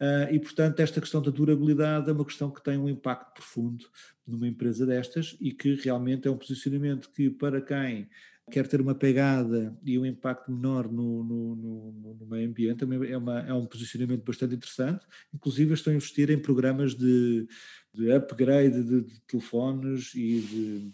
Uh, 0.00 0.32
e, 0.32 0.40
portanto, 0.40 0.80
esta 0.80 0.98
questão 0.98 1.20
da 1.20 1.30
durabilidade 1.30 2.08
é 2.08 2.12
uma 2.12 2.24
questão 2.24 2.50
que 2.50 2.62
tem 2.62 2.78
um 2.78 2.88
impacto 2.88 3.34
profundo 3.34 3.84
numa 4.26 4.48
empresa 4.48 4.86
destas 4.86 5.36
e 5.38 5.52
que 5.52 5.74
realmente 5.74 6.26
é 6.26 6.30
um 6.30 6.38
posicionamento 6.38 7.10
que, 7.10 7.28
para 7.28 7.60
quem 7.60 8.08
quer 8.50 8.66
ter 8.66 8.80
uma 8.80 8.94
pegada 8.94 9.76
e 9.84 9.98
um 9.98 10.04
impacto 10.04 10.50
menor 10.50 10.90
no, 10.90 11.24
no, 11.24 11.54
no, 11.54 12.14
no 12.20 12.26
meio 12.26 12.48
ambiente, 12.48 12.82
é, 12.82 13.16
uma, 13.16 13.40
é 13.40 13.54
um 13.54 13.64
posicionamento 13.64 14.24
bastante 14.24 14.54
interessante. 14.54 15.06
Inclusive, 15.32 15.74
estão 15.74 15.92
a 15.92 15.96
investir 15.96 16.30
em 16.30 16.38
programas 16.38 16.94
de, 16.94 17.46
de 17.94 18.12
upgrade 18.12 18.82
de, 18.82 19.02
de 19.02 19.20
telefones 19.22 20.14
e 20.14 20.40
de 20.40 20.92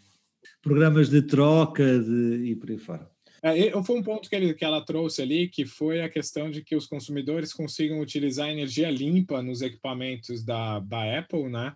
programas 0.63 1.09
de 1.09 1.23
troca 1.23 1.99
de, 1.99 2.51
e 2.51 2.57
por 2.57 2.71
aí 2.71 2.79
fora. 2.79 3.11
É, 3.43 3.83
foi 3.83 3.99
um 3.99 4.03
ponto 4.03 4.29
que, 4.29 4.35
ele, 4.35 4.55
que 4.55 4.65
ela 4.65 4.85
trouxe 4.85 5.23
ali, 5.23 5.49
que 5.49 5.65
foi 5.65 6.01
a 6.01 6.09
questão 6.09 6.51
de 6.51 6.63
que 6.63 6.75
os 6.75 6.87
consumidores 6.87 7.53
consigam 7.53 8.01
utilizar 8.01 8.49
energia 8.49 8.91
limpa 8.91 9.43
nos 9.43 9.63
equipamentos 9.63 10.45
da, 10.45 10.81
da 10.81 11.19
Apple, 11.19 11.49
né? 11.49 11.75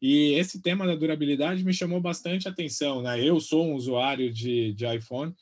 E 0.00 0.32
esse 0.32 0.62
tema 0.62 0.86
da 0.86 0.94
durabilidade 0.94 1.64
me 1.64 1.74
chamou 1.74 2.00
bastante 2.00 2.48
atenção, 2.48 3.02
né? 3.02 3.22
Eu 3.22 3.38
sou 3.38 3.66
um 3.66 3.74
usuário 3.74 4.32
de, 4.32 4.72
de 4.72 4.86
iPhone 4.96 5.34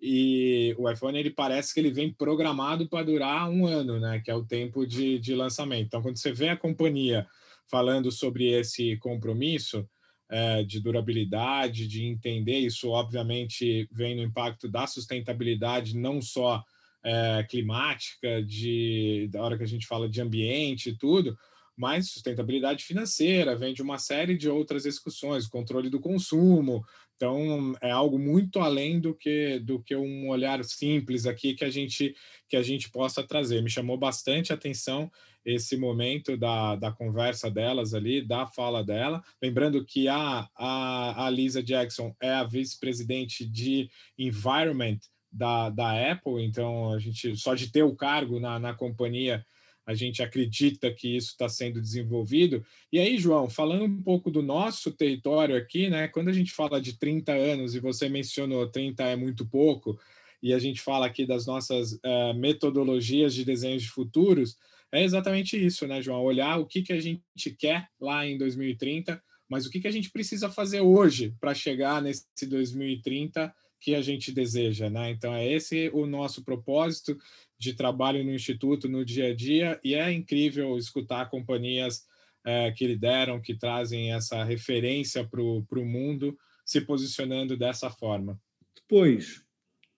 e 0.00 0.74
o 0.78 0.90
iPhone 0.90 1.18
ele 1.18 1.30
parece 1.30 1.74
que 1.74 1.80
ele 1.80 1.90
vem 1.90 2.12
programado 2.12 2.88
para 2.88 3.04
durar 3.04 3.50
um 3.50 3.66
ano, 3.66 4.00
né? 4.00 4.20
Que 4.24 4.30
é 4.30 4.34
o 4.34 4.44
tempo 4.44 4.86
de, 4.86 5.18
de 5.18 5.34
lançamento. 5.34 5.86
Então, 5.86 6.02
quando 6.02 6.16
você 6.16 6.32
vê 6.32 6.48
a 6.48 6.56
companhia 6.56 7.26
falando 7.68 8.10
sobre 8.10 8.46
esse 8.52 8.96
compromisso, 8.98 9.86
é, 10.28 10.62
de 10.64 10.80
durabilidade, 10.80 11.86
de 11.86 12.04
entender 12.04 12.58
isso, 12.58 12.90
obviamente, 12.90 13.88
vem 13.92 14.16
no 14.16 14.22
impacto 14.22 14.68
da 14.68 14.86
sustentabilidade, 14.86 15.96
não 15.96 16.20
só 16.20 16.64
é, 17.04 17.44
climática, 17.48 18.42
de, 18.42 19.28
da 19.30 19.42
hora 19.42 19.56
que 19.56 19.62
a 19.62 19.68
gente 19.68 19.86
fala 19.86 20.08
de 20.08 20.20
ambiente 20.20 20.90
e 20.90 20.96
tudo, 20.96 21.36
mas 21.76 22.10
sustentabilidade 22.10 22.84
financeira, 22.84 23.54
vem 23.54 23.74
de 23.74 23.82
uma 23.82 23.98
série 23.98 24.36
de 24.36 24.48
outras 24.48 24.84
discussões, 24.84 25.46
controle 25.46 25.90
do 25.90 26.00
consumo. 26.00 26.84
Então, 27.16 27.74
é 27.80 27.90
algo 27.90 28.18
muito 28.18 28.60
além 28.60 29.00
do 29.00 29.14
que 29.14 29.58
do 29.60 29.82
que 29.82 29.94
um 29.94 30.28
olhar 30.28 30.62
simples 30.64 31.26
aqui 31.26 31.54
que 31.54 31.64
a 31.64 31.70
gente 31.70 32.14
que 32.48 32.56
a 32.56 32.62
gente 32.62 32.90
possa 32.90 33.22
trazer. 33.22 33.62
Me 33.62 33.70
chamou 33.70 33.98
bastante 33.98 34.52
atenção 34.52 35.10
esse 35.44 35.76
momento 35.76 36.36
da, 36.36 36.74
da 36.74 36.90
conversa 36.90 37.50
delas 37.50 37.94
ali, 37.94 38.20
da 38.20 38.46
fala 38.46 38.82
dela. 38.82 39.22
Lembrando 39.40 39.84
que 39.84 40.08
a, 40.08 40.48
a, 40.56 41.26
a 41.26 41.30
Lisa 41.30 41.62
Jackson 41.62 42.14
é 42.20 42.32
a 42.32 42.42
vice-presidente 42.42 43.46
de 43.46 43.88
Environment 44.18 44.98
da, 45.30 45.70
da 45.70 46.12
Apple, 46.12 46.42
então 46.44 46.92
a 46.92 46.98
gente 46.98 47.36
só 47.36 47.54
de 47.54 47.70
ter 47.70 47.82
o 47.82 47.94
cargo 47.94 48.40
na, 48.40 48.58
na 48.58 48.74
companhia 48.74 49.44
a 49.86 49.94
gente 49.94 50.20
acredita 50.22 50.92
que 50.92 51.16
isso 51.16 51.30
está 51.30 51.48
sendo 51.48 51.80
desenvolvido. 51.80 52.64
E 52.92 52.98
aí, 52.98 53.16
João, 53.18 53.48
falando 53.48 53.84
um 53.84 54.02
pouco 54.02 54.30
do 54.30 54.42
nosso 54.42 54.90
território 54.90 55.56
aqui, 55.56 55.88
né? 55.88 56.08
Quando 56.08 56.28
a 56.28 56.32
gente 56.32 56.52
fala 56.52 56.80
de 56.80 56.98
30 56.98 57.32
anos, 57.32 57.74
e 57.74 57.80
você 57.80 58.08
mencionou 58.08 58.68
30 58.68 59.04
é 59.04 59.14
muito 59.14 59.46
pouco, 59.46 59.98
e 60.42 60.52
a 60.52 60.58
gente 60.58 60.80
fala 60.80 61.06
aqui 61.06 61.24
das 61.24 61.46
nossas 61.46 61.92
uh, 61.92 62.34
metodologias 62.34 63.32
de 63.32 63.44
desenhos 63.44 63.82
de 63.82 63.88
futuros, 63.88 64.56
é 64.92 65.04
exatamente 65.04 65.56
isso, 65.56 65.86
né, 65.86 66.02
João? 66.02 66.22
Olhar 66.22 66.58
o 66.58 66.66
que, 66.66 66.82
que 66.82 66.92
a 66.92 67.00
gente 67.00 67.50
quer 67.56 67.88
lá 68.00 68.26
em 68.26 68.36
2030, 68.36 69.22
mas 69.48 69.66
o 69.66 69.70
que, 69.70 69.80
que 69.80 69.88
a 69.88 69.92
gente 69.92 70.10
precisa 70.10 70.50
fazer 70.50 70.80
hoje 70.80 71.34
para 71.40 71.54
chegar 71.54 72.02
nesse 72.02 72.24
2030 72.46 73.54
que 73.80 73.94
a 73.94 74.02
gente 74.02 74.32
deseja, 74.32 74.88
né? 74.90 75.10
Então 75.10 75.34
é 75.34 75.46
esse 75.46 75.90
o 75.92 76.06
nosso 76.06 76.42
propósito 76.42 77.16
de 77.58 77.74
trabalho 77.74 78.24
no 78.24 78.32
Instituto 78.32 78.88
no 78.88 79.04
dia 79.04 79.28
a 79.28 79.34
dia, 79.34 79.80
e 79.82 79.94
é 79.94 80.12
incrível 80.12 80.76
escutar 80.76 81.30
companhias 81.30 82.04
é, 82.44 82.70
que 82.70 82.86
lideram, 82.86 83.40
que 83.40 83.54
trazem 83.54 84.12
essa 84.12 84.44
referência 84.44 85.24
para 85.24 85.40
o 85.42 85.84
mundo, 85.84 86.36
se 86.64 86.80
posicionando 86.80 87.56
dessa 87.56 87.90
forma. 87.90 88.38
Depois, 88.74 89.42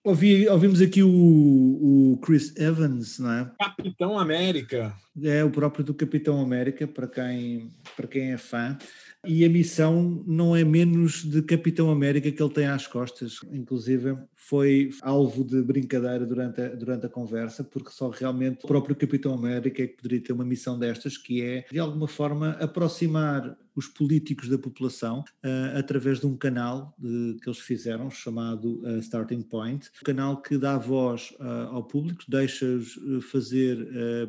ouvi, 0.03 0.47
ouvimos 0.47 0.81
aqui 0.81 1.03
o, 1.03 1.09
o, 1.09 2.17
Chris 2.23 2.55
Evans, 2.55 3.19
não 3.19 3.31
é? 3.31 3.51
Capitão 3.59 4.17
América. 4.17 4.95
É 5.21 5.43
o 5.43 5.51
próprio 5.51 5.83
do 5.83 5.93
Capitão 5.93 6.41
América, 6.41 6.87
para 6.87 7.07
quem, 7.07 7.71
para 7.95 8.07
quem 8.07 8.31
é 8.31 8.37
fã 8.37 8.77
e 9.25 9.43
a 9.43 9.49
missão 9.49 10.23
não 10.25 10.55
é 10.55 10.63
menos 10.63 11.23
de 11.23 11.41
Capitão 11.41 11.89
América 11.89 12.31
que 12.31 12.41
ele 12.41 12.53
tem 12.53 12.67
às 12.67 12.87
costas. 12.87 13.39
Inclusive, 13.51 14.17
foi 14.35 14.91
alvo 15.01 15.43
de 15.43 15.61
brincadeira 15.61 16.25
durante 16.25 16.61
a, 16.61 16.69
durante 16.69 17.05
a 17.05 17.09
conversa, 17.09 17.63
porque 17.63 17.91
só 17.91 18.09
realmente 18.09 18.63
o 18.63 18.67
próprio 18.67 18.95
Capitão 18.95 19.33
América 19.33 19.83
é 19.83 19.87
que 19.87 19.97
poderia 19.97 20.21
ter 20.21 20.33
uma 20.33 20.45
missão 20.45 20.79
destas, 20.79 21.17
que 21.17 21.41
é, 21.41 21.65
de 21.69 21.79
alguma 21.79 22.07
forma, 22.07 22.51
aproximar 22.51 23.57
os 23.79 23.87
políticos 23.87 24.49
da 24.49 24.57
população 24.57 25.21
uh, 25.21 25.77
através 25.77 26.19
de 26.19 26.27
um 26.27 26.35
canal 26.35 26.93
uh, 26.99 27.39
que 27.39 27.49
eles 27.49 27.59
fizeram 27.59 28.11
chamado 28.11 28.81
uh, 28.81 28.99
Starting 28.99 29.41
Point, 29.41 29.89
um 30.01 30.05
canal 30.05 30.41
que 30.41 30.57
dá 30.57 30.77
voz 30.77 31.33
ao 31.71 31.83
público, 31.83 32.23
deixa-os 32.27 32.99
fazer 33.31 33.77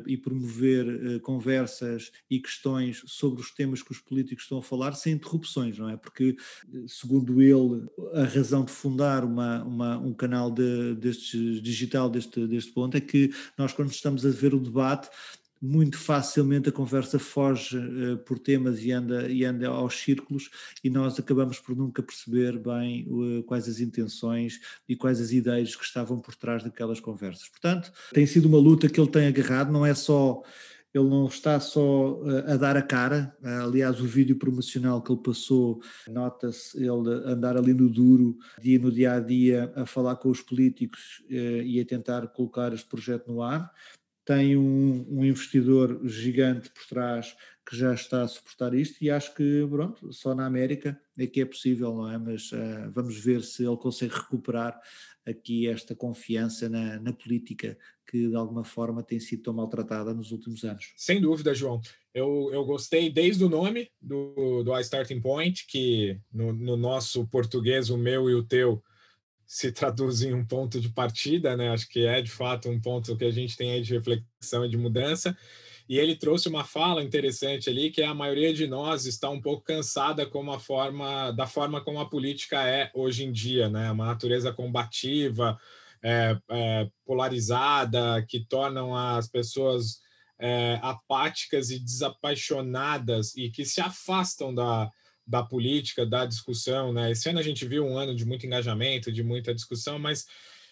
e 0.07 0.17
promover 0.17 1.19
conversas 1.21 2.11
e 2.29 2.39
questões 2.39 3.03
sobre 3.05 3.41
os 3.41 3.51
temas 3.51 3.81
que 3.81 3.91
os 3.91 3.99
políticos 3.99 4.45
estão 4.45 4.59
a 4.59 4.61
falar 4.61 4.93
sem 4.93 5.13
interrupções, 5.13 5.77
não 5.77 5.89
é? 5.89 5.97
Porque, 5.97 6.35
segundo 6.87 7.41
ele, 7.41 7.85
a 8.13 8.23
razão 8.23 8.63
de 8.63 8.71
fundar 8.71 9.23
uma, 9.23 9.63
uma 9.63 9.97
um 9.97 10.13
canal 10.13 10.49
de, 10.49 10.95
deste, 10.95 11.59
digital 11.61 12.09
deste, 12.09 12.47
deste 12.47 12.71
ponto 12.71 12.95
é 12.95 13.01
que 13.01 13.31
nós, 13.57 13.73
quando 13.73 13.91
estamos 13.91 14.25
a 14.25 14.29
ver 14.29 14.53
o 14.53 14.59
debate, 14.59 15.09
muito 15.61 15.97
facilmente 15.97 16.69
a 16.69 16.71
conversa 16.71 17.19
foge 17.19 17.77
uh, 17.77 18.17
por 18.19 18.39
temas 18.39 18.83
e 18.83 18.91
anda, 18.91 19.29
e 19.29 19.45
anda 19.45 19.67
aos 19.67 19.95
círculos 19.95 20.49
e 20.83 20.89
nós 20.89 21.19
acabamos 21.19 21.59
por 21.59 21.75
nunca 21.75 22.01
perceber 22.01 22.57
bem 22.57 23.05
uh, 23.07 23.43
quais 23.43 23.69
as 23.69 23.79
intenções 23.79 24.59
e 24.89 24.95
quais 24.95 25.21
as 25.21 25.31
ideias 25.31 25.75
que 25.75 25.83
estavam 25.83 26.19
por 26.19 26.33
trás 26.35 26.63
daquelas 26.63 26.99
conversas. 26.99 27.47
Portanto, 27.47 27.91
tem 28.11 28.25
sido 28.25 28.47
uma 28.47 28.57
luta 28.57 28.89
que 28.89 28.99
ele 28.99 29.11
tem 29.11 29.27
agarrado, 29.27 29.71
não 29.71 29.85
é 29.85 29.93
só 29.93 30.41
ele 30.93 31.07
não 31.07 31.27
está 31.27 31.57
só 31.57 32.15
uh, 32.15 32.51
a 32.51 32.57
dar 32.57 32.75
a 32.75 32.81
cara, 32.81 33.33
aliás, 33.41 34.01
o 34.01 34.05
vídeo 34.05 34.35
promocional 34.35 35.01
que 35.01 35.09
ele 35.09 35.21
passou, 35.21 35.79
nota-se 36.09 36.77
ele 36.77 37.09
andar 37.25 37.55
ali 37.55 37.73
no 37.73 37.87
duro, 37.87 38.37
dia 38.59 38.77
no 38.77 38.91
dia 38.91 39.13
a 39.13 39.19
dia, 39.21 39.71
a 39.73 39.85
falar 39.85 40.17
com 40.17 40.27
os 40.27 40.41
políticos 40.41 41.23
e 41.29 41.79
a 41.79 41.85
tentar 41.85 42.27
colocar 42.27 42.73
este 42.73 42.89
projeto 42.89 43.31
no 43.31 43.41
ar 43.41 43.71
tem 44.25 44.55
um, 44.55 45.05
um, 45.09 45.25
investidor 45.25 45.99
gigante 46.07 46.69
por 46.69 46.85
trás 46.85 47.35
que 47.67 47.75
já 47.75 47.93
está 47.93 48.23
a 48.23 48.27
suportar 48.27 48.73
isto 48.73 49.01
e 49.01 49.09
acho 49.09 49.33
que, 49.33 49.65
pronto, 49.69 50.11
só 50.13 50.35
na 50.35 50.45
América 50.45 50.99
é 51.17 51.27
que 51.27 51.41
é 51.41 51.45
possível, 51.45 51.93
não 51.93 52.11
é? 52.11 52.17
Mas 52.17 52.51
uh, 52.51 52.91
vamos 52.93 53.17
ver 53.17 53.43
se 53.43 53.65
ele 53.65 53.77
consegue 53.77 54.13
recuperar 54.13 54.79
aqui 55.25 55.67
esta 55.67 55.95
confiança 55.95 56.67
na, 56.67 56.99
na, 56.99 57.13
política 57.13 57.77
que 58.09 58.27
de 58.27 58.35
alguma 58.35 58.63
forma 58.63 59.03
tem 59.03 59.19
sido 59.19 59.43
tão 59.43 59.53
maltratada 59.53 60.13
nos 60.13 60.31
últimos 60.31 60.63
anos. 60.63 60.93
Sem 60.97 61.21
dúvida, 61.21 61.53
João. 61.53 61.79
Eu, 62.13 62.49
eu 62.51 62.65
gostei 62.65 63.09
desde 63.09 63.43
o 63.43 63.49
nome 63.49 63.89
do, 64.01 64.63
do 64.63 64.77
iStarting 64.77 65.21
Point, 65.21 65.65
que 65.67 66.19
no, 66.33 66.51
no 66.51 66.75
nosso 66.75 67.25
português, 67.27 67.89
o 67.89 67.97
meu 67.97 68.29
e 68.29 68.35
o 68.35 68.43
teu, 68.43 68.83
se 69.51 69.69
traduz 69.69 70.21
em 70.21 70.33
um 70.33 70.45
ponto 70.45 70.79
de 70.79 70.87
partida, 70.87 71.57
né? 71.57 71.71
Acho 71.71 71.85
que 71.89 72.05
é 72.05 72.21
de 72.21 72.31
fato 72.31 72.69
um 72.69 72.79
ponto 72.79 73.17
que 73.17 73.25
a 73.25 73.31
gente 73.31 73.57
tem 73.57 73.73
aí 73.73 73.81
de 73.81 73.93
reflexão 73.93 74.63
e 74.63 74.69
de 74.69 74.77
mudança. 74.77 75.37
E 75.89 75.99
ele 75.99 76.15
trouxe 76.15 76.47
uma 76.47 76.63
fala 76.63 77.03
interessante 77.03 77.69
ali 77.69 77.91
que 77.91 78.01
é 78.01 78.05
a 78.05 78.13
maioria 78.13 78.53
de 78.53 78.65
nós 78.65 79.05
está 79.05 79.29
um 79.29 79.41
pouco 79.41 79.61
cansada 79.61 80.25
como 80.25 80.53
a 80.53 80.59
forma 80.59 81.31
da 81.31 81.45
forma 81.45 81.81
como 81.83 81.99
a 81.99 82.07
política 82.09 82.65
é 82.65 82.89
hoje 82.95 83.25
em 83.25 83.31
dia, 83.33 83.67
né? 83.67 83.91
Uma 83.91 84.05
natureza 84.05 84.53
combativa, 84.53 85.59
é, 86.01 86.37
é, 86.49 86.89
polarizada, 87.05 88.25
que 88.29 88.45
tornam 88.45 88.95
as 88.95 89.27
pessoas 89.27 89.99
é, 90.39 90.79
apáticas 90.81 91.71
e 91.71 91.77
desapaixonadas 91.77 93.35
e 93.35 93.49
que 93.49 93.65
se 93.65 93.81
afastam 93.81 94.55
da, 94.55 94.89
da 95.31 95.41
política, 95.41 96.05
da 96.05 96.25
discussão, 96.25 96.91
né? 96.91 97.11
Esse 97.11 97.29
ano 97.29 97.39
a 97.39 97.43
gente 97.43 97.65
viu 97.65 97.85
um 97.85 97.97
ano 97.97 98.13
de 98.13 98.25
muito 98.25 98.45
engajamento, 98.45 99.13
de 99.13 99.23
muita 99.23 99.55
discussão, 99.55 99.97
mas 99.97 100.25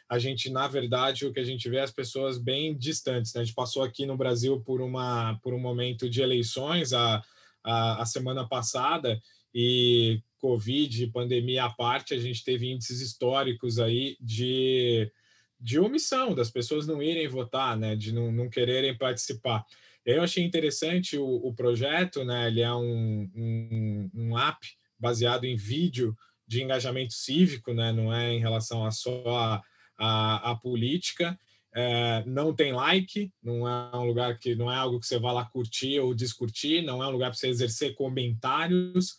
a 0.10 0.20
gente, 0.20 0.50
na 0.50 0.68
verdade, 0.68 1.26
o 1.26 1.32
que 1.32 1.40
a 1.40 1.46
gente 1.46 1.70
vê 1.70 1.78
é 1.78 1.82
as 1.82 1.92
pessoas 1.92 2.38
bem 2.38 2.78
distantes. 2.78 3.34
Né? 3.34 3.40
A 3.40 3.44
gente 3.46 3.56
passou 3.56 3.84
aqui 3.84 4.06
no 4.06 4.18
Brasil 4.18 4.60
por, 4.60 4.82
uma, 4.82 5.40
por 5.42 5.54
um 5.54 5.60
momento 5.60 6.10
de 6.10 6.22
eleições 6.22 6.92
a, 6.92 7.24
a, 7.64 8.02
a 8.02 8.06
semana 8.06 8.46
passada 8.46 9.22
e 9.56 10.22
Covid, 10.40 11.08
pandemia 11.08 11.64
à 11.64 11.70
parte, 11.70 12.14
a 12.14 12.20
gente 12.20 12.44
teve 12.44 12.70
índices 12.70 13.00
históricos 13.00 13.80
aí 13.80 14.18
de, 14.20 15.10
de 15.58 15.80
omissão, 15.80 16.36
das 16.36 16.52
pessoas 16.52 16.86
não 16.86 17.02
irem 17.02 17.30
votar, 17.30 17.78
né? 17.78 17.96
de 17.96 18.12
não, 18.12 18.30
não 18.30 18.50
quererem 18.50 18.98
participar. 18.98 19.66
Eu 20.16 20.24
achei 20.24 20.44
interessante 20.44 21.18
o, 21.18 21.26
o 21.26 21.54
projeto, 21.54 22.24
né? 22.24 22.48
Ele 22.48 22.62
é 22.62 22.74
um, 22.74 23.30
um, 23.36 24.12
um, 24.14 24.38
app 24.38 24.68
baseado 24.98 25.46
em 25.46 25.56
vídeo 25.56 26.16
de 26.48 26.64
engajamento 26.64 27.14
cívico, 27.14 27.74
né? 27.74 27.92
Não 27.92 28.14
é 28.14 28.34
em 28.34 28.40
relação 28.40 28.86
a 28.86 28.92
só 28.92 29.24
a, 29.28 29.62
a, 29.98 30.52
a 30.52 30.56
política. 30.56 31.38
É, 31.76 32.24
não 32.26 32.54
tem 32.54 32.74
like, 32.74 33.32
não 33.44 33.68
é 33.68 33.96
um 33.96 34.06
lugar 34.06 34.40
que 34.40 34.56
não 34.56 34.72
é 34.72 34.76
algo 34.76 35.00
que 35.00 35.06
você 35.06 35.20
vá 35.20 35.32
lá 35.32 35.46
curtir 35.46 36.00
ou 36.00 36.16
discutir, 36.16 36.82
não 36.82 37.04
é 37.04 37.08
um 37.08 37.12
lugar 37.12 37.30
para 37.30 37.38
você 37.38 37.48
exercer 37.48 37.94
comentários, 37.94 39.18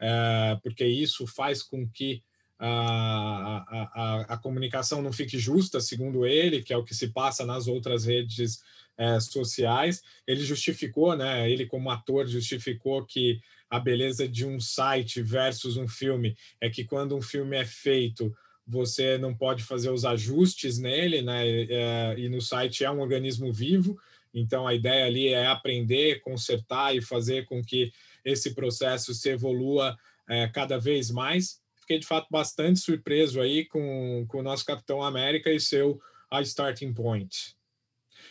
é, 0.00 0.58
porque 0.62 0.86
isso 0.86 1.26
faz 1.26 1.62
com 1.62 1.86
que 1.86 2.22
a, 2.58 3.64
a, 3.94 4.34
a, 4.34 4.38
comunicação 4.38 5.00
não 5.00 5.12
fique 5.12 5.38
justa, 5.38 5.80
segundo 5.80 6.26
ele, 6.26 6.62
que 6.62 6.72
é 6.72 6.76
o 6.76 6.84
que 6.84 6.94
se 6.94 7.08
passa 7.08 7.44
nas 7.44 7.66
outras 7.66 8.04
redes 8.04 8.60
é, 9.00 9.18
sociais. 9.18 10.02
Ele 10.26 10.44
justificou, 10.44 11.16
né? 11.16 11.50
Ele 11.50 11.64
como 11.64 11.90
ator 11.90 12.26
justificou 12.26 13.02
que 13.06 13.40
a 13.70 13.80
beleza 13.80 14.28
de 14.28 14.44
um 14.44 14.60
site 14.60 15.22
versus 15.22 15.78
um 15.78 15.88
filme 15.88 16.36
é 16.60 16.68
que 16.68 16.84
quando 16.84 17.16
um 17.16 17.22
filme 17.22 17.56
é 17.56 17.64
feito 17.64 18.36
você 18.66 19.16
não 19.16 19.34
pode 19.34 19.64
fazer 19.64 19.90
os 19.90 20.04
ajustes 20.04 20.78
nele, 20.78 21.22
né? 21.22 21.48
É, 21.48 22.14
e 22.18 22.28
no 22.28 22.42
site 22.42 22.84
é 22.84 22.90
um 22.90 23.00
organismo 23.00 23.50
vivo, 23.52 23.98
então 24.34 24.68
a 24.68 24.74
ideia 24.74 25.06
ali 25.06 25.28
é 25.28 25.46
aprender, 25.46 26.20
consertar 26.20 26.94
e 26.94 27.00
fazer 27.00 27.46
com 27.46 27.64
que 27.64 27.90
esse 28.24 28.54
processo 28.54 29.14
se 29.14 29.30
evolua 29.30 29.96
é, 30.28 30.46
cada 30.46 30.78
vez 30.78 31.10
mais. 31.10 31.58
Fiquei 31.80 31.98
de 31.98 32.06
fato 32.06 32.28
bastante 32.30 32.78
surpreso 32.78 33.40
aí 33.40 33.64
com, 33.64 34.24
com 34.28 34.38
o 34.38 34.42
nosso 34.42 34.64
Capitão 34.64 35.02
América 35.02 35.50
e 35.50 35.58
seu 35.58 36.00
a 36.30 36.40
starting 36.42 36.92
point. 36.92 37.56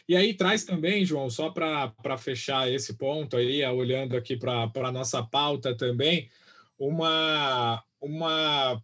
E 0.10 0.16
aí 0.16 0.34
traz 0.34 0.64
também, 0.64 1.06
João, 1.06 1.30
só 1.30 1.52
para 1.52 2.18
fechar 2.18 2.68
esse 2.68 2.96
ponto 2.96 3.38
aí, 3.38 3.64
olhando 3.68 4.18
aqui 4.18 4.36
para 4.36 4.64
a 4.64 4.92
nossa 4.92 5.22
pauta 5.22 5.78
também, 5.78 6.28
uma, 6.80 7.84
uma, 8.02 8.84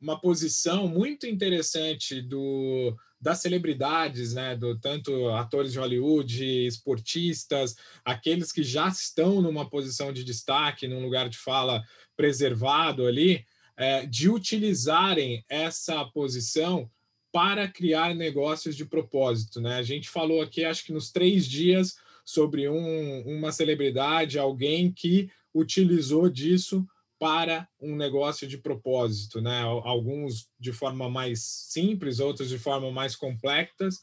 uma 0.00 0.20
posição 0.20 0.88
muito 0.88 1.28
interessante 1.28 2.20
do, 2.20 2.92
das 3.20 3.38
celebridades, 3.38 4.34
né, 4.34 4.56
do 4.56 4.76
tanto 4.80 5.28
atores 5.28 5.70
de 5.70 5.78
Hollywood, 5.78 6.66
esportistas, 6.66 7.76
aqueles 8.04 8.50
que 8.50 8.64
já 8.64 8.88
estão 8.88 9.40
numa 9.40 9.70
posição 9.70 10.12
de 10.12 10.24
destaque, 10.24 10.88
num 10.88 11.04
lugar 11.04 11.28
de 11.28 11.38
fala 11.38 11.84
preservado 12.16 13.06
ali, 13.06 13.46
é, 13.76 14.06
de 14.06 14.28
utilizarem 14.28 15.44
essa 15.48 16.04
posição 16.06 16.90
para 17.32 17.66
criar 17.66 18.14
negócios 18.14 18.76
de 18.76 18.84
propósito. 18.84 19.60
Né? 19.60 19.76
A 19.76 19.82
gente 19.82 20.08
falou 20.08 20.42
aqui, 20.42 20.64
acho 20.64 20.84
que 20.84 20.92
nos 20.92 21.10
três 21.10 21.46
dias, 21.46 21.96
sobre 22.24 22.68
um, 22.68 23.22
uma 23.22 23.50
celebridade, 23.50 24.38
alguém 24.38 24.92
que 24.92 25.30
utilizou 25.54 26.28
disso 26.28 26.86
para 27.18 27.68
um 27.80 27.94
negócio 27.96 28.48
de 28.48 28.58
propósito, 28.58 29.40
né? 29.40 29.60
Alguns 29.60 30.48
de 30.58 30.72
forma 30.72 31.08
mais 31.08 31.40
simples, 31.42 32.18
outros 32.18 32.48
de 32.48 32.58
forma 32.58 32.90
mais 32.90 33.14
complexas, 33.14 34.00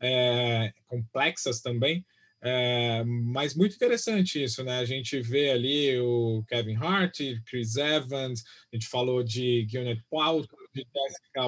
é, 0.00 0.72
complexas 0.88 1.60
também, 1.60 2.04
é, 2.42 3.04
mas 3.04 3.54
muito 3.54 3.76
interessante 3.76 4.42
isso, 4.42 4.64
né? 4.64 4.78
A 4.78 4.84
gente 4.84 5.20
vê 5.20 5.50
ali 5.50 5.98
o 6.00 6.44
Kevin 6.48 6.74
Hart, 6.74 7.18
Chris 7.46 7.76
Evans, 7.76 8.42
a 8.72 8.76
gente 8.76 8.88
falou 8.88 9.22
de 9.22 9.66
Gwyneth 9.70 10.02
Paltrow, 10.10 10.65
de 10.76 10.86
Jessica 10.92 11.42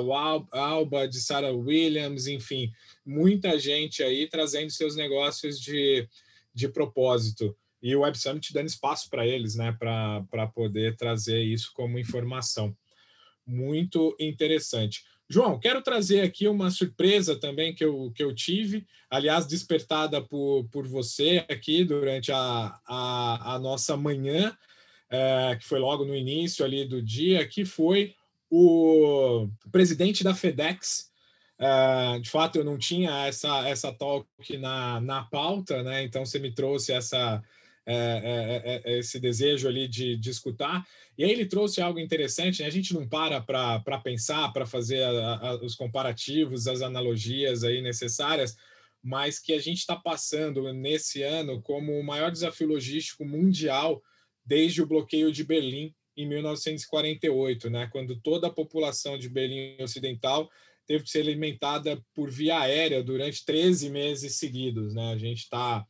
Alba, 0.53 1.07
de 1.07 1.21
Sarah 1.21 1.53
Williams, 1.53 2.27
enfim, 2.27 2.73
muita 3.05 3.59
gente 3.59 4.03
aí 4.03 4.27
trazendo 4.27 4.71
seus 4.71 4.97
negócios 4.97 5.61
de, 5.61 6.09
de 6.55 6.69
propósito. 6.69 7.55
E 7.83 7.95
o 7.95 8.01
Web 8.01 8.19
Summit 8.19 8.53
dando 8.53 8.67
espaço 8.67 9.09
para 9.11 9.27
eles, 9.27 9.55
né, 9.55 9.77
para 9.79 10.47
poder 10.55 10.97
trazer 10.97 11.43
isso 11.43 11.71
como 11.75 11.99
informação. 11.99 12.77
Muito 13.47 14.17
interessante. 14.19 15.05
João, 15.31 15.61
quero 15.61 15.83
trazer 15.83 16.23
aqui 16.23 16.49
uma 16.49 16.71
surpresa 16.71 17.39
também 17.39 17.75
que 17.75 17.85
eu, 17.85 18.11
que 18.15 18.25
eu 18.25 18.35
tive, 18.35 18.87
aliás, 19.11 19.47
despertada 19.47 20.23
por, 20.23 20.67
por 20.71 20.87
você 20.89 21.45
aqui 21.51 21.85
durante 21.85 22.33
a, 22.33 22.81
a, 22.87 23.55
a 23.55 23.59
nossa 23.59 23.95
manhã, 23.95 24.57
é, 25.11 25.57
que 25.61 25.67
foi 25.67 25.79
logo 25.79 26.05
no 26.05 26.17
início 26.17 26.65
ali 26.65 26.85
do 26.87 27.03
dia, 27.03 27.47
que 27.47 27.65
foi 27.65 28.15
o 28.51 29.49
presidente 29.71 30.25
da 30.25 30.35
FedEx. 30.35 31.09
Uh, 31.59 32.21
de 32.21 32.31
fato, 32.31 32.57
eu 32.57 32.65
não 32.65 32.79
tinha 32.79 33.27
essa, 33.27 33.69
essa 33.69 33.93
talk 33.93 34.29
na, 34.59 35.01
na 35.01 35.25
pauta, 35.25 35.83
né? 35.83 36.05
Então, 36.05 36.25
você 36.25 36.39
me 36.39 36.53
trouxe 36.53 36.93
essa, 36.93 37.43
é, 37.91 38.83
é, 38.85 38.93
é, 38.93 38.99
esse 38.99 39.19
desejo 39.19 39.67
ali 39.67 39.89
de, 39.89 40.15
de 40.15 40.29
escutar. 40.29 40.87
E 41.17 41.25
aí 41.25 41.31
ele 41.31 41.47
trouxe 41.47 41.81
algo 41.81 41.99
interessante, 41.99 42.61
né? 42.61 42.69
a 42.69 42.71
gente 42.71 42.93
não 42.93 43.09
para 43.09 43.41
para 43.41 43.99
pensar, 44.05 44.53
para 44.53 44.67
fazer 44.67 45.03
a, 45.03 45.37
a, 45.37 45.55
os 45.65 45.75
comparativos, 45.75 46.69
as 46.69 46.83
analogias 46.83 47.65
aí 47.65 47.81
necessárias, 47.81 48.59
mas 49.03 49.39
que 49.39 49.55
a 49.55 49.59
gente 49.59 49.79
está 49.79 49.97
passando 49.97 50.71
nesse 50.75 51.23
ano 51.23 51.63
como 51.63 51.99
o 51.99 52.05
maior 52.05 52.31
desafio 52.31 52.69
logístico 52.69 53.25
mundial 53.25 54.03
desde 54.45 54.83
o 54.83 54.87
bloqueio 54.87 55.33
de 55.33 55.43
Berlim 55.43 55.95
em 56.19 56.27
1948, 56.27 57.71
né, 57.71 57.89
quando 57.93 58.17
toda 58.17 58.49
a 58.49 58.53
população 58.53 59.17
de 59.17 59.29
Berlim 59.29 59.77
Ocidental 59.81 60.51
teve 60.85 61.05
que 61.05 61.11
ser 61.11 61.21
alimentada 61.21 62.03
por 62.13 62.29
via 62.29 62.59
aérea 62.59 63.05
durante 63.05 63.45
13 63.45 63.89
meses 63.89 64.35
seguidos. 64.35 64.95
Né? 64.95 65.13
A 65.13 65.17
gente 65.17 65.45
está 65.45 65.87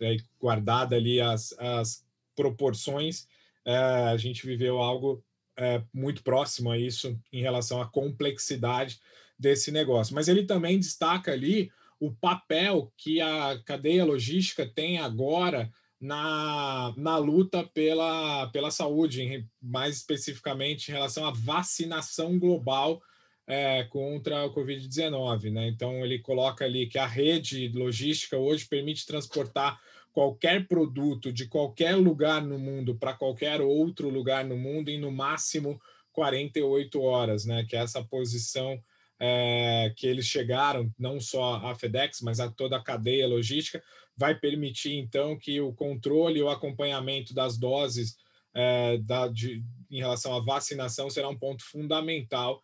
é, 0.00 0.16
guardada 0.40 0.94
ali 0.94 1.20
as, 1.20 1.52
as 1.58 2.04
proporções, 2.36 3.26
é, 3.64 3.74
a 3.74 4.16
gente 4.16 4.46
viveu 4.46 4.78
algo 4.78 5.24
é, 5.56 5.82
muito 5.92 6.22
próximo 6.22 6.70
a 6.70 6.78
isso 6.78 7.18
em 7.32 7.42
relação 7.42 7.82
à 7.82 7.88
complexidade 7.88 9.00
desse 9.36 9.72
negócio. 9.72 10.14
Mas 10.14 10.28
ele 10.28 10.44
também 10.44 10.78
destaca 10.78 11.32
ali 11.32 11.72
o 11.98 12.12
papel 12.12 12.92
que 12.96 13.20
a 13.20 13.60
cadeia 13.64 14.04
logística 14.04 14.64
tem 14.64 14.98
agora 14.98 15.72
na, 16.02 16.92
na 16.96 17.16
luta 17.16 17.62
pela, 17.62 18.48
pela 18.48 18.72
saúde, 18.72 19.46
mais 19.62 19.98
especificamente 19.98 20.88
em 20.88 20.92
relação 20.92 21.24
à 21.24 21.30
vacinação 21.30 22.40
global 22.40 23.00
é, 23.46 23.84
contra 23.84 24.44
o 24.44 24.52
Covid-19. 24.52 25.52
Né? 25.52 25.68
Então, 25.68 26.04
ele 26.04 26.18
coloca 26.18 26.64
ali 26.64 26.88
que 26.88 26.98
a 26.98 27.06
rede 27.06 27.68
logística 27.68 28.36
hoje 28.36 28.66
permite 28.66 29.06
transportar 29.06 29.80
qualquer 30.12 30.66
produto 30.66 31.32
de 31.32 31.46
qualquer 31.46 31.94
lugar 31.94 32.42
no 32.42 32.58
mundo 32.58 32.96
para 32.96 33.14
qualquer 33.14 33.60
outro 33.60 34.08
lugar 34.08 34.44
no 34.44 34.56
mundo 34.56 34.88
em 34.88 34.98
no 34.98 35.12
máximo 35.12 35.80
48 36.10 37.00
horas, 37.00 37.46
né? 37.46 37.64
que 37.64 37.76
é 37.76 37.78
essa 37.78 38.02
posição 38.02 38.76
é, 39.20 39.94
que 39.96 40.08
eles 40.08 40.26
chegaram, 40.26 40.92
não 40.98 41.20
só 41.20 41.64
a 41.64 41.76
FedEx, 41.76 42.20
mas 42.22 42.40
a 42.40 42.50
toda 42.50 42.76
a 42.76 42.82
cadeia 42.82 43.28
logística, 43.28 43.80
vai 44.16 44.34
permitir, 44.34 44.94
então, 44.94 45.38
que 45.38 45.60
o 45.60 45.72
controle 45.72 46.38
e 46.38 46.42
o 46.42 46.48
acompanhamento 46.48 47.34
das 47.34 47.58
doses 47.58 48.16
é, 48.54 48.98
da, 48.98 49.28
de, 49.28 49.62
em 49.90 49.98
relação 49.98 50.34
à 50.34 50.40
vacinação 50.40 51.08
será 51.08 51.28
um 51.28 51.38
ponto 51.38 51.64
fundamental 51.64 52.60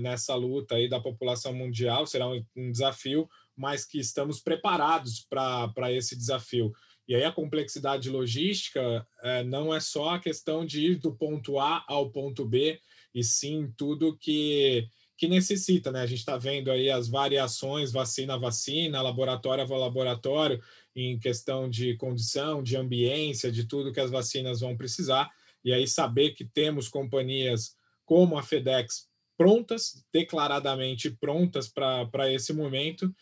nessa 0.00 0.34
luta 0.34 0.74
aí 0.74 0.88
da 0.88 1.00
população 1.00 1.54
mundial, 1.54 2.06
será 2.06 2.28
um, 2.28 2.44
um 2.56 2.70
desafio, 2.70 3.28
mas 3.56 3.84
que 3.84 3.98
estamos 3.98 4.40
preparados 4.40 5.26
para 5.30 5.92
esse 5.92 6.16
desafio. 6.16 6.72
E 7.06 7.14
aí 7.14 7.24
a 7.24 7.32
complexidade 7.32 8.10
logística 8.10 9.06
é, 9.22 9.44
não 9.44 9.72
é 9.72 9.80
só 9.80 10.10
a 10.10 10.18
questão 10.18 10.64
de 10.64 10.80
ir 10.80 10.96
do 10.96 11.14
ponto 11.14 11.58
A 11.58 11.84
ao 11.86 12.10
ponto 12.10 12.44
B, 12.44 12.80
e 13.14 13.22
sim 13.22 13.72
tudo 13.76 14.16
que 14.16 14.88
que 15.16 15.28
necessita, 15.28 15.92
né? 15.92 16.00
A 16.00 16.06
gente 16.06 16.18
está 16.18 16.36
vendo 16.36 16.70
aí 16.70 16.90
as 16.90 17.08
variações 17.08 17.92
vacina 17.92 18.38
vacina, 18.38 19.00
laboratório 19.00 19.64
a 19.64 19.78
laboratório, 19.78 20.60
em 20.94 21.18
questão 21.18 21.68
de 21.68 21.96
condição, 21.96 22.62
de 22.62 22.76
ambiência, 22.76 23.50
de 23.50 23.64
tudo 23.64 23.92
que 23.92 24.00
as 24.00 24.10
vacinas 24.10 24.60
vão 24.60 24.76
precisar. 24.76 25.30
E 25.64 25.72
aí 25.72 25.86
saber 25.86 26.30
que 26.30 26.44
temos 26.44 26.88
companhias 26.88 27.76
como 28.04 28.36
a 28.36 28.42
FedEx 28.42 29.08
prontas, 29.36 30.04
declaradamente 30.12 31.10
prontas 31.10 31.68
para 31.68 32.32
esse 32.32 32.52
momento, 32.52 33.14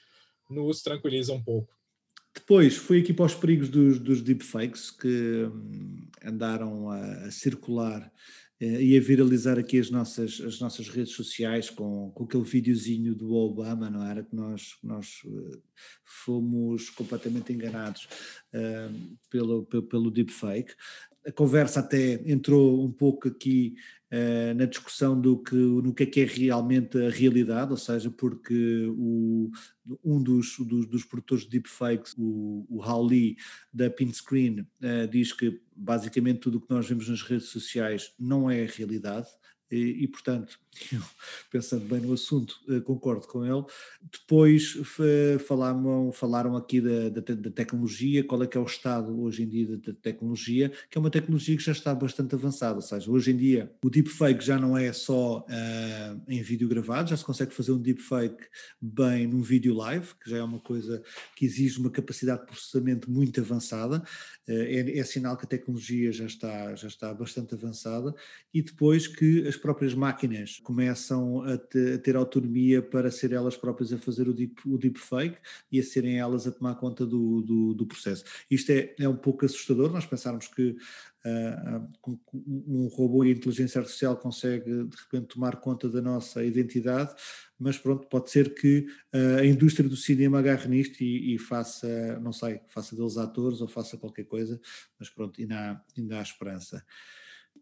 nos 0.51 0.83
tranquiliza 0.83 1.33
um 1.33 1.43
pouco. 1.43 1.75
Depois 2.35 2.77
foi 2.77 3.01
aqui 3.01 3.13
para 3.13 3.27
os 3.27 3.35
perigos 3.35 3.69
dos, 3.69 3.99
dos 3.99 4.23
deepfakes 4.23 4.91
que 4.91 5.45
hum, 5.45 6.09
andaram 6.25 6.91
a, 6.91 7.27
a 7.27 7.31
circular 7.31 8.11
e 8.65 8.97
a 8.97 9.01
viralizar 9.01 9.59
aqui 9.59 9.79
as 9.79 9.91
nossas, 9.91 10.41
as 10.41 10.61
nossas 10.61 10.89
redes 10.89 11.15
sociais 11.15 11.69
com, 11.69 12.11
com 12.15 12.25
aquele 12.25 12.45
videozinho 12.45 13.15
do 13.15 13.33
Obama, 13.33 13.91
não 13.91 14.05
era? 14.05 14.23
Que 14.23 14.35
nós, 14.37 14.77
nós 14.83 15.23
eh, 15.27 15.59
fomos 16.05 16.89
completamente 16.91 17.53
enganados 17.53 18.07
uh, 18.55 19.17
pelo, 19.29 19.65
pelo, 19.65 19.83
pelo 19.83 20.11
deepfake 20.11 20.75
a 21.27 21.31
conversa 21.31 21.81
até 21.81 22.15
entrou 22.29 22.85
um 22.85 22.91
pouco 22.91 23.29
aqui 23.29 23.75
na 24.55 24.67
discussão 24.67 25.19
do 25.19 25.39
que, 25.39 25.55
no 25.55 25.95
que 25.95 26.03
é 26.03 26.07
que 26.07 26.21
é 26.21 26.25
realmente 26.25 26.99
a 26.99 27.09
realidade, 27.09 27.71
ou 27.71 27.79
seja, 27.79 28.11
porque 28.11 28.87
o, 28.91 29.51
um 30.05 30.23
dos, 30.23 30.59
dos, 30.59 30.87
dos 30.87 31.05
produtores 31.05 31.45
de 31.45 31.51
deepfakes, 31.51 32.15
o, 32.19 32.67
o 32.69 32.83
Hal 32.83 33.05
Lee, 33.05 33.37
da 33.73 33.89
Pinscreen, 33.89 34.61
uh, 34.61 35.09
diz 35.11 35.33
que 35.33 35.61
basicamente 35.75 36.41
tudo 36.41 36.59
o 36.59 36.61
que 36.61 36.71
nós 36.71 36.87
vemos 36.87 37.09
nas 37.09 37.23
redes 37.23 37.49
sociais 37.49 38.13
não 38.19 38.51
é 38.51 38.65
a 38.65 38.69
realidade, 38.69 39.29
e, 39.71 40.05
e, 40.05 40.09
portanto, 40.09 40.61
pensando 41.51 41.85
bem 41.85 42.01
no 42.01 42.13
assunto, 42.13 42.59
eh, 42.69 42.81
concordo 42.81 43.27
com 43.27 43.45
ele. 43.45 43.65
Depois 44.11 44.79
falaram, 45.47 46.11
falaram 46.13 46.57
aqui 46.57 46.81
da, 46.81 47.09
da, 47.09 47.35
da, 47.35 47.51
tecnologia, 47.51 48.25
qual 48.25 48.43
é 48.43 48.47
que 48.47 48.57
é 48.57 48.61
o 48.61 48.65
estado 48.65 49.21
hoje 49.21 49.43
em 49.43 49.49
dia 49.49 49.77
da 49.77 49.93
tecnologia, 49.93 50.73
que 50.91 50.97
é 50.97 51.01
uma 51.01 51.11
tecnologia 51.11 51.57
que 51.57 51.63
já 51.63 51.73
está 51.73 51.95
bastante 51.95 52.35
avançada, 52.35 52.77
ou 52.77 52.83
seja, 52.83 53.11
hoje 53.11 53.33
em 53.33 53.37
dia 53.37 53.73
o 53.85 53.91
deepfake 53.91 54.45
já 54.45 54.59
não 54.59 54.77
é 54.77 54.93
só 54.93 55.41
uh, 55.41 56.23
em 56.29 56.43
vídeo 56.43 56.69
gravado, 56.69 57.11
já 57.11 57.17
se 57.17 57.25
consegue 57.25 57.53
fazer 57.53 57.73
um 57.73 57.79
deepfake 57.79 58.45
bem 58.81 59.27
num 59.27 59.43
vídeo 59.43 59.75
live, 59.75 60.09
que 60.23 60.31
já 60.31 60.39
é 60.39 60.43
uma 60.43 60.61
coisa 60.61 61.03
que 61.37 61.45
exige 61.45 61.79
uma 61.79 61.91
capacidade 61.91 62.41
de 62.41 62.47
processamento 62.47 63.11
muito 63.11 63.41
avançada, 63.41 63.99
uh, 63.99 64.53
é, 64.53 64.99
é 64.99 65.05
sinal 65.05 65.37
que 65.37 65.45
a 65.45 65.49
tecnologia 65.49 66.13
já 66.13 66.27
está, 66.27 66.75
já 66.75 66.89
está 66.89 67.13
bastante 67.13 67.55
avançada, 67.55 68.15
e 68.53 68.63
depois 68.63 69.07
que 69.07 69.47
as 69.47 69.57
próprias 69.57 69.95
máquinas 69.95 70.62
começam 70.63 71.43
a, 71.43 71.59
te, 71.59 71.95
a, 71.95 71.99
ter 71.99 72.17
autonomia 72.17 72.81
para 72.81 73.11
ser 73.11 73.33
elas 73.33 73.57
próprias 73.57 73.93
a 73.93 73.99
fazer 73.99 74.29
o, 74.29 74.33
deep, 74.33 74.61
o 74.67 74.79
deepfake 74.79 75.39
e 75.71 75.81
a 75.81 75.83
serem 75.83 76.19
elas 76.19 76.47
a 76.47 76.53
tomar 76.53 76.75
conta 76.77 77.05
do, 77.05 77.43
do, 77.43 77.75
do 77.75 77.87
processo. 77.87 78.25
Isto 78.51 78.71
é, 78.73 78.95
é 78.99 79.09
um 79.09 79.17
pouco 79.17 79.45
assustador, 79.45 79.93
nós 79.93 80.07
pensarmos 80.07 80.49
que 80.49 80.77
uh, 81.25 82.19
um 82.43 82.89
robô 82.89 83.25
e 83.25 83.33
inteligência 83.33 83.81
artificial 83.81 84.17
consegue 84.17 84.85
de 84.85 84.97
repente 84.97 85.35
tomar 85.35 85.57
conta 85.57 85.89
da 85.89 86.01
nossa 86.01 86.45
identidade, 86.45 87.15
mas 87.59 87.79
pronto, 87.79 88.07
pode 88.09 88.31
ser 88.31 88.55
que 88.55 88.87
uh, 89.15 89.41
a 89.41 89.47
indústria 89.47 89.89
do 89.89 89.97
cinema 89.97 90.39
agarre 90.39 90.69
nisto 90.69 91.01
e, 91.03 91.35
e, 91.35 91.39
faça, 91.39 92.19
não 92.21 92.33
sei, 92.33 92.61
faça 92.69 92.97
deles 92.97 93.17
atores 93.17 93.61
ou 93.61 93.69
faça 93.69 93.97
qualquer 93.97 94.25
coisa, 94.25 94.61
mas 94.99 95.09
pronto, 95.09 95.41
ainda 95.41 95.57
há, 95.57 95.81
ainda 95.97 96.19
há 96.19 96.23
esperança 96.23 96.85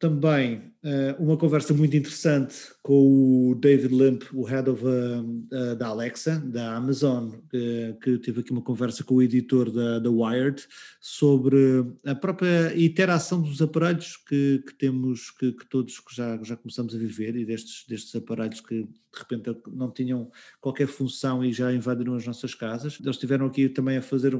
também 0.00 0.72
uh, 0.82 1.22
uma 1.22 1.36
conversa 1.36 1.74
muito 1.74 1.94
interessante 1.94 2.56
com 2.82 3.50
o 3.50 3.54
David 3.54 3.94
Limp, 3.94 4.22
o 4.32 4.44
head 4.44 4.70
of, 4.70 4.82
uh, 4.82 5.76
da 5.76 5.88
Alexa, 5.88 6.40
da 6.40 6.74
Amazon, 6.74 7.32
que 7.50 8.18
teve 8.18 8.40
aqui 8.40 8.50
uma 8.50 8.62
conversa 8.62 9.04
com 9.04 9.16
o 9.16 9.22
editor 9.22 9.70
da, 9.70 9.98
da 9.98 10.10
Wired 10.10 10.66
sobre 10.98 11.84
a 12.06 12.14
própria 12.14 12.74
interação 12.74 13.42
dos 13.42 13.60
aparelhos 13.60 14.16
que, 14.16 14.64
que 14.66 14.74
temos, 14.74 15.30
que, 15.32 15.52
que, 15.52 15.68
todos 15.68 16.00
que 16.00 16.16
já, 16.16 16.42
já 16.42 16.56
começamos 16.56 16.94
a 16.94 16.98
viver 16.98 17.36
e 17.36 17.44
destes, 17.44 17.84
destes 17.86 18.16
aparelhos 18.16 18.62
que 18.62 18.84
de 18.84 19.18
repente 19.18 19.54
não 19.70 19.90
tinham 19.90 20.30
qualquer 20.62 20.86
função 20.86 21.44
e 21.44 21.52
já 21.52 21.70
invadiram 21.72 22.14
as 22.14 22.26
nossas 22.26 22.54
casas. 22.54 22.96
Eles 22.98 23.16
estiveram 23.16 23.44
aqui 23.44 23.68
também 23.68 23.98
a 23.98 24.02
fazer 24.02 24.34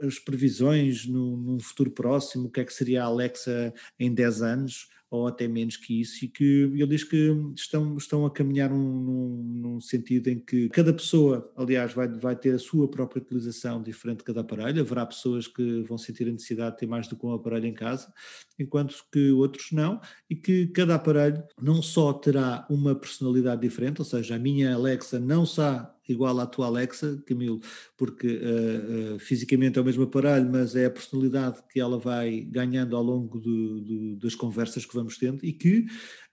as 0.00 0.18
previsões 0.18 1.06
no, 1.06 1.36
num 1.36 1.60
futuro 1.60 1.90
próximo, 1.90 2.48
o 2.48 2.50
que 2.50 2.60
é 2.60 2.64
que 2.64 2.72
seria 2.72 3.02
a 3.02 3.06
Alexa 3.06 3.72
em 3.98 4.12
10 4.12 4.42
anos, 4.42 4.88
ou 5.14 5.28
até 5.28 5.46
menos 5.46 5.76
que 5.76 6.00
isso, 6.00 6.24
e 6.24 6.28
que 6.28 6.44
ele 6.74 6.86
diz 6.88 7.04
que 7.04 7.30
estão, 7.54 7.96
estão 7.96 8.26
a 8.26 8.30
caminhar 8.30 8.68
num, 8.68 9.42
num, 9.54 9.80
sentido 9.80 10.28
em 10.28 10.40
que 10.40 10.68
cada 10.70 10.92
pessoa, 10.92 11.52
aliás, 11.56 11.92
vai, 11.92 12.08
vai 12.08 12.34
ter 12.34 12.52
a 12.52 12.58
sua 12.58 12.88
própria 12.90 13.22
utilização 13.22 13.80
diferente 13.80 14.18
de 14.18 14.24
cada 14.24 14.40
aparelho, 14.40 14.80
haverá 14.80 15.06
pessoas 15.06 15.46
que 15.46 15.82
vão 15.82 15.96
sentir 15.96 16.28
a 16.28 16.32
necessidade 16.32 16.72
de 16.72 16.80
ter 16.80 16.86
mais 16.86 17.06
do 17.06 17.16
que 17.16 17.24
um 17.24 17.32
aparelho 17.32 17.66
em 17.66 17.74
casa, 17.74 18.12
enquanto 18.58 19.04
que 19.12 19.30
outros 19.30 19.70
não, 19.70 20.00
e 20.28 20.34
que 20.34 20.66
cada 20.68 20.96
aparelho 20.96 21.44
não 21.62 21.80
só 21.80 22.12
terá 22.12 22.66
uma 22.68 22.94
personalidade 22.96 23.62
diferente, 23.62 24.00
ou 24.00 24.04
seja, 24.04 24.34
a 24.34 24.38
minha 24.38 24.74
Alexa 24.74 25.20
não 25.20 25.44
está 25.44 25.94
igual 26.08 26.38
à 26.40 26.46
tua 26.46 26.66
Alexa, 26.66 27.22
Camilo, 27.26 27.60
porque 27.96 28.26
uh, 28.26 29.14
uh, 29.14 29.18
fisicamente 29.18 29.78
é 29.78 29.82
o 29.82 29.84
mesmo 29.84 30.04
aparelho, 30.04 30.50
mas 30.50 30.76
é 30.76 30.86
a 30.86 30.90
personalidade 30.90 31.62
que 31.70 31.80
ela 31.80 31.98
vai 31.98 32.40
ganhando 32.40 32.96
ao 32.96 33.02
longo 33.02 33.38
do, 33.38 33.80
do, 33.80 34.16
das 34.16 34.34
conversas 34.34 34.84
que 34.84 34.94
vamos 34.94 35.16
tendo 35.16 35.44
e 35.44 35.52
que 35.52 35.80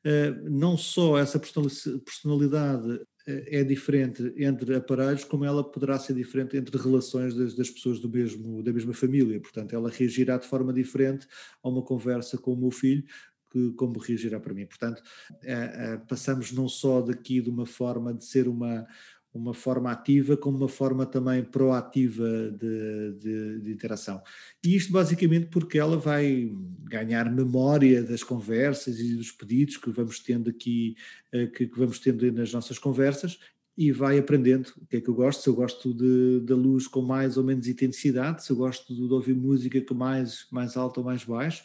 uh, 0.06 0.50
não 0.50 0.78
só 0.78 1.18
essa 1.18 1.40
personalidade 1.40 3.02
é 3.28 3.64
diferente 3.64 4.34
entre 4.36 4.76
aparelhos, 4.76 5.24
como 5.24 5.46
ela 5.46 5.64
poderá 5.64 5.98
ser 6.00 6.16
diferente 6.16 6.58
entre 6.58 6.76
relações 6.78 7.36
das, 7.36 7.54
das, 7.54 7.70
pessoas 7.70 8.00
do 8.00 8.10
mesmo, 8.10 8.64
da 8.64 8.74
mesma 8.74 8.94
família. 8.94 9.40
Portanto, 9.40 9.76
ela 9.76 9.92
reagirá 9.92 10.38
de 10.38 10.48
forma 10.48 10.74
diferente 10.74 11.28
a 11.62 11.70
uma 11.70 11.84
conversa 11.84 12.38
com 12.38 12.54
o 12.54 12.58
meu 12.58 12.72
filho 12.72 13.04
que, 13.52 13.72
como 13.74 14.00
reagirá 14.00 14.40
para 14.40 14.54
mim. 14.54 14.66
Portanto, 14.66 15.02
é, 15.44 15.54
é, 15.54 15.98
passamos 15.98 16.52
não 16.52 16.68
só 16.68 17.02
daqui 17.02 17.42
de 17.42 17.50
uma 17.50 17.66
forma 17.66 18.14
de 18.14 18.26
ser 18.26 18.48
uma, 18.48 18.88
uma 19.34 19.54
forma 19.54 19.92
ativa 19.92 20.36
como 20.36 20.58
uma 20.58 20.68
forma 20.68 21.06
também 21.06 21.44
proativa 21.44 22.28
de, 22.52 23.14
de, 23.20 23.60
de, 23.60 23.72
interação. 23.72 24.22
E 24.64 24.76
isto 24.76 24.92
basicamente 24.92 25.48
porque 25.48 25.80
ela 25.80 25.98
vai 25.98 26.52
ganhar 26.84 27.32
memória 27.32 28.04
das 28.04 28.24
conversas 28.24 29.00
e 29.00 29.16
dos 29.16 29.32
pedidos 29.32 29.78
que 29.78 29.90
vamos 29.90 30.20
tendo 30.20 30.50
aqui, 30.50 30.96
eh, 31.32 31.48
que, 31.48 31.68
que 31.68 31.80
vamos 31.80 32.00
tendo 32.00 32.30
nas 32.32 32.52
nossas 32.52 32.78
conversas 32.78 33.40
e 33.78 33.92
vai 33.92 34.20
aprendendo 34.20 34.68
o 34.82 34.86
que 34.86 34.98
é 34.98 35.02
que 35.02 35.10
eu 35.10 35.14
gosto, 35.14 35.44
se 35.44 35.50
eu 35.50 35.56
gosto 35.56 35.94
de, 35.94 36.42
da 36.42 36.56
luz 36.56 36.88
com 36.88 37.02
mais 37.02 37.38
ou 37.38 37.44
menos 37.44 37.68
intensidade, 37.68 38.44
se 38.44 38.52
eu 38.52 38.58
gosto 38.58 38.94
de, 38.94 39.08
de 39.08 39.14
ouvir 39.14 39.34
música 39.34 39.80
com 39.82 39.94
mais, 39.94 40.46
mais 40.52 40.76
alto 40.76 41.00
ou 41.00 41.06
mais 41.06 41.24
baixo, 41.24 41.64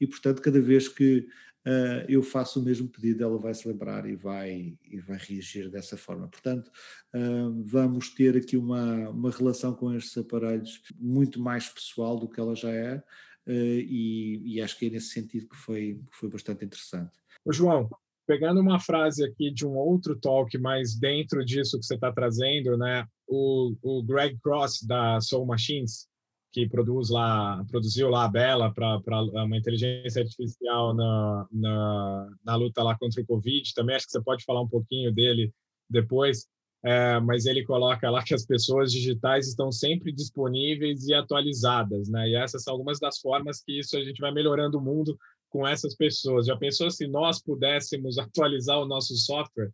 e 0.00 0.06
portanto 0.06 0.40
cada 0.40 0.60
vez 0.60 0.86
que 0.86 1.26
uh, 1.68 2.04
eu 2.08 2.22
faço 2.22 2.60
o 2.60 2.62
mesmo 2.64 2.88
pedido, 2.88 3.22
ela 3.22 3.38
vai 3.38 3.52
se 3.52 3.68
lembrar 3.68 4.08
e 4.08 4.16
vai, 4.16 4.76
e 4.84 4.98
vai 5.00 5.18
reagir 5.18 5.70
dessa 5.70 5.96
forma. 5.96 6.26
Portanto, 6.26 6.70
uh, 7.14 7.62
vamos 7.64 8.08
ter 8.10 8.36
aqui 8.36 8.56
uma, 8.56 9.10
uma 9.10 9.30
relação 9.30 9.74
com 9.74 9.92
estes 9.94 10.16
aparelhos 10.16 10.82
muito 10.98 11.40
mais 11.40 11.68
pessoal 11.68 12.18
do 12.18 12.28
que 12.28 12.40
ela 12.40 12.54
já 12.54 12.70
é, 12.70 12.96
uh, 12.96 13.50
e, 13.50 14.54
e, 14.54 14.60
acho 14.62 14.78
que 14.78 14.86
é 14.86 14.90
nesse 14.90 15.10
sentido 15.10 15.48
que 15.48 15.56
foi, 15.56 16.00
que 16.10 16.16
foi 16.16 16.30
bastante 16.30 16.64
interessante. 16.64 17.12
O 17.44 17.52
João, 17.52 17.88
pegando 18.26 18.60
uma 18.60 18.80
frase 18.80 19.24
aqui 19.24 19.52
de 19.52 19.66
um 19.66 19.76
outro 19.76 20.18
talk, 20.18 20.56
mais 20.58 20.98
dentro 20.98 21.44
disso 21.44 21.78
que 21.78 21.86
você 21.86 21.94
está 21.94 22.12
trazendo, 22.12 22.76
né? 22.76 23.06
O, 23.26 23.74
o 23.82 24.02
Greg 24.02 24.38
Cross 24.42 24.82
da 24.82 25.20
Soul 25.20 25.46
Machines, 25.46 26.07
que 26.52 26.68
produz 26.68 27.10
lá, 27.10 27.64
produziu 27.70 28.08
lá 28.08 28.24
a 28.24 28.28
Bela 28.28 28.72
para 28.72 29.22
uma 29.44 29.56
inteligência 29.56 30.22
artificial 30.22 30.94
na, 30.94 31.46
na, 31.52 32.30
na, 32.44 32.56
luta 32.56 32.82
lá 32.82 32.96
contra 32.98 33.20
o 33.20 33.26
Covid. 33.26 33.74
Também 33.74 33.96
acho 33.96 34.06
que 34.06 34.12
você 34.12 34.22
pode 34.22 34.44
falar 34.44 34.62
um 34.62 34.68
pouquinho 34.68 35.12
dele 35.12 35.52
depois, 35.90 36.46
é, 36.82 37.20
mas 37.20 37.44
ele 37.44 37.64
coloca 37.64 38.08
lá 38.10 38.22
que 38.22 38.34
as 38.34 38.46
pessoas 38.46 38.92
digitais 38.92 39.48
estão 39.48 39.70
sempre 39.70 40.10
disponíveis 40.12 41.06
e 41.06 41.14
atualizadas, 41.14 42.08
né? 42.08 42.28
E 42.30 42.34
essas 42.34 42.62
são 42.62 42.72
algumas 42.72 42.98
das 42.98 43.18
formas 43.18 43.62
que 43.62 43.78
isso 43.78 43.96
a 43.96 44.02
gente 44.02 44.20
vai 44.20 44.32
melhorando 44.32 44.78
o 44.78 44.82
mundo 44.82 45.18
com 45.50 45.66
essas 45.66 45.94
pessoas. 45.94 46.46
Já 46.46 46.56
pensou 46.56 46.90
se 46.90 47.06
nós 47.06 47.42
pudéssemos 47.42 48.16
atualizar 48.18 48.78
o 48.78 48.86
nosso 48.86 49.14
software 49.16 49.70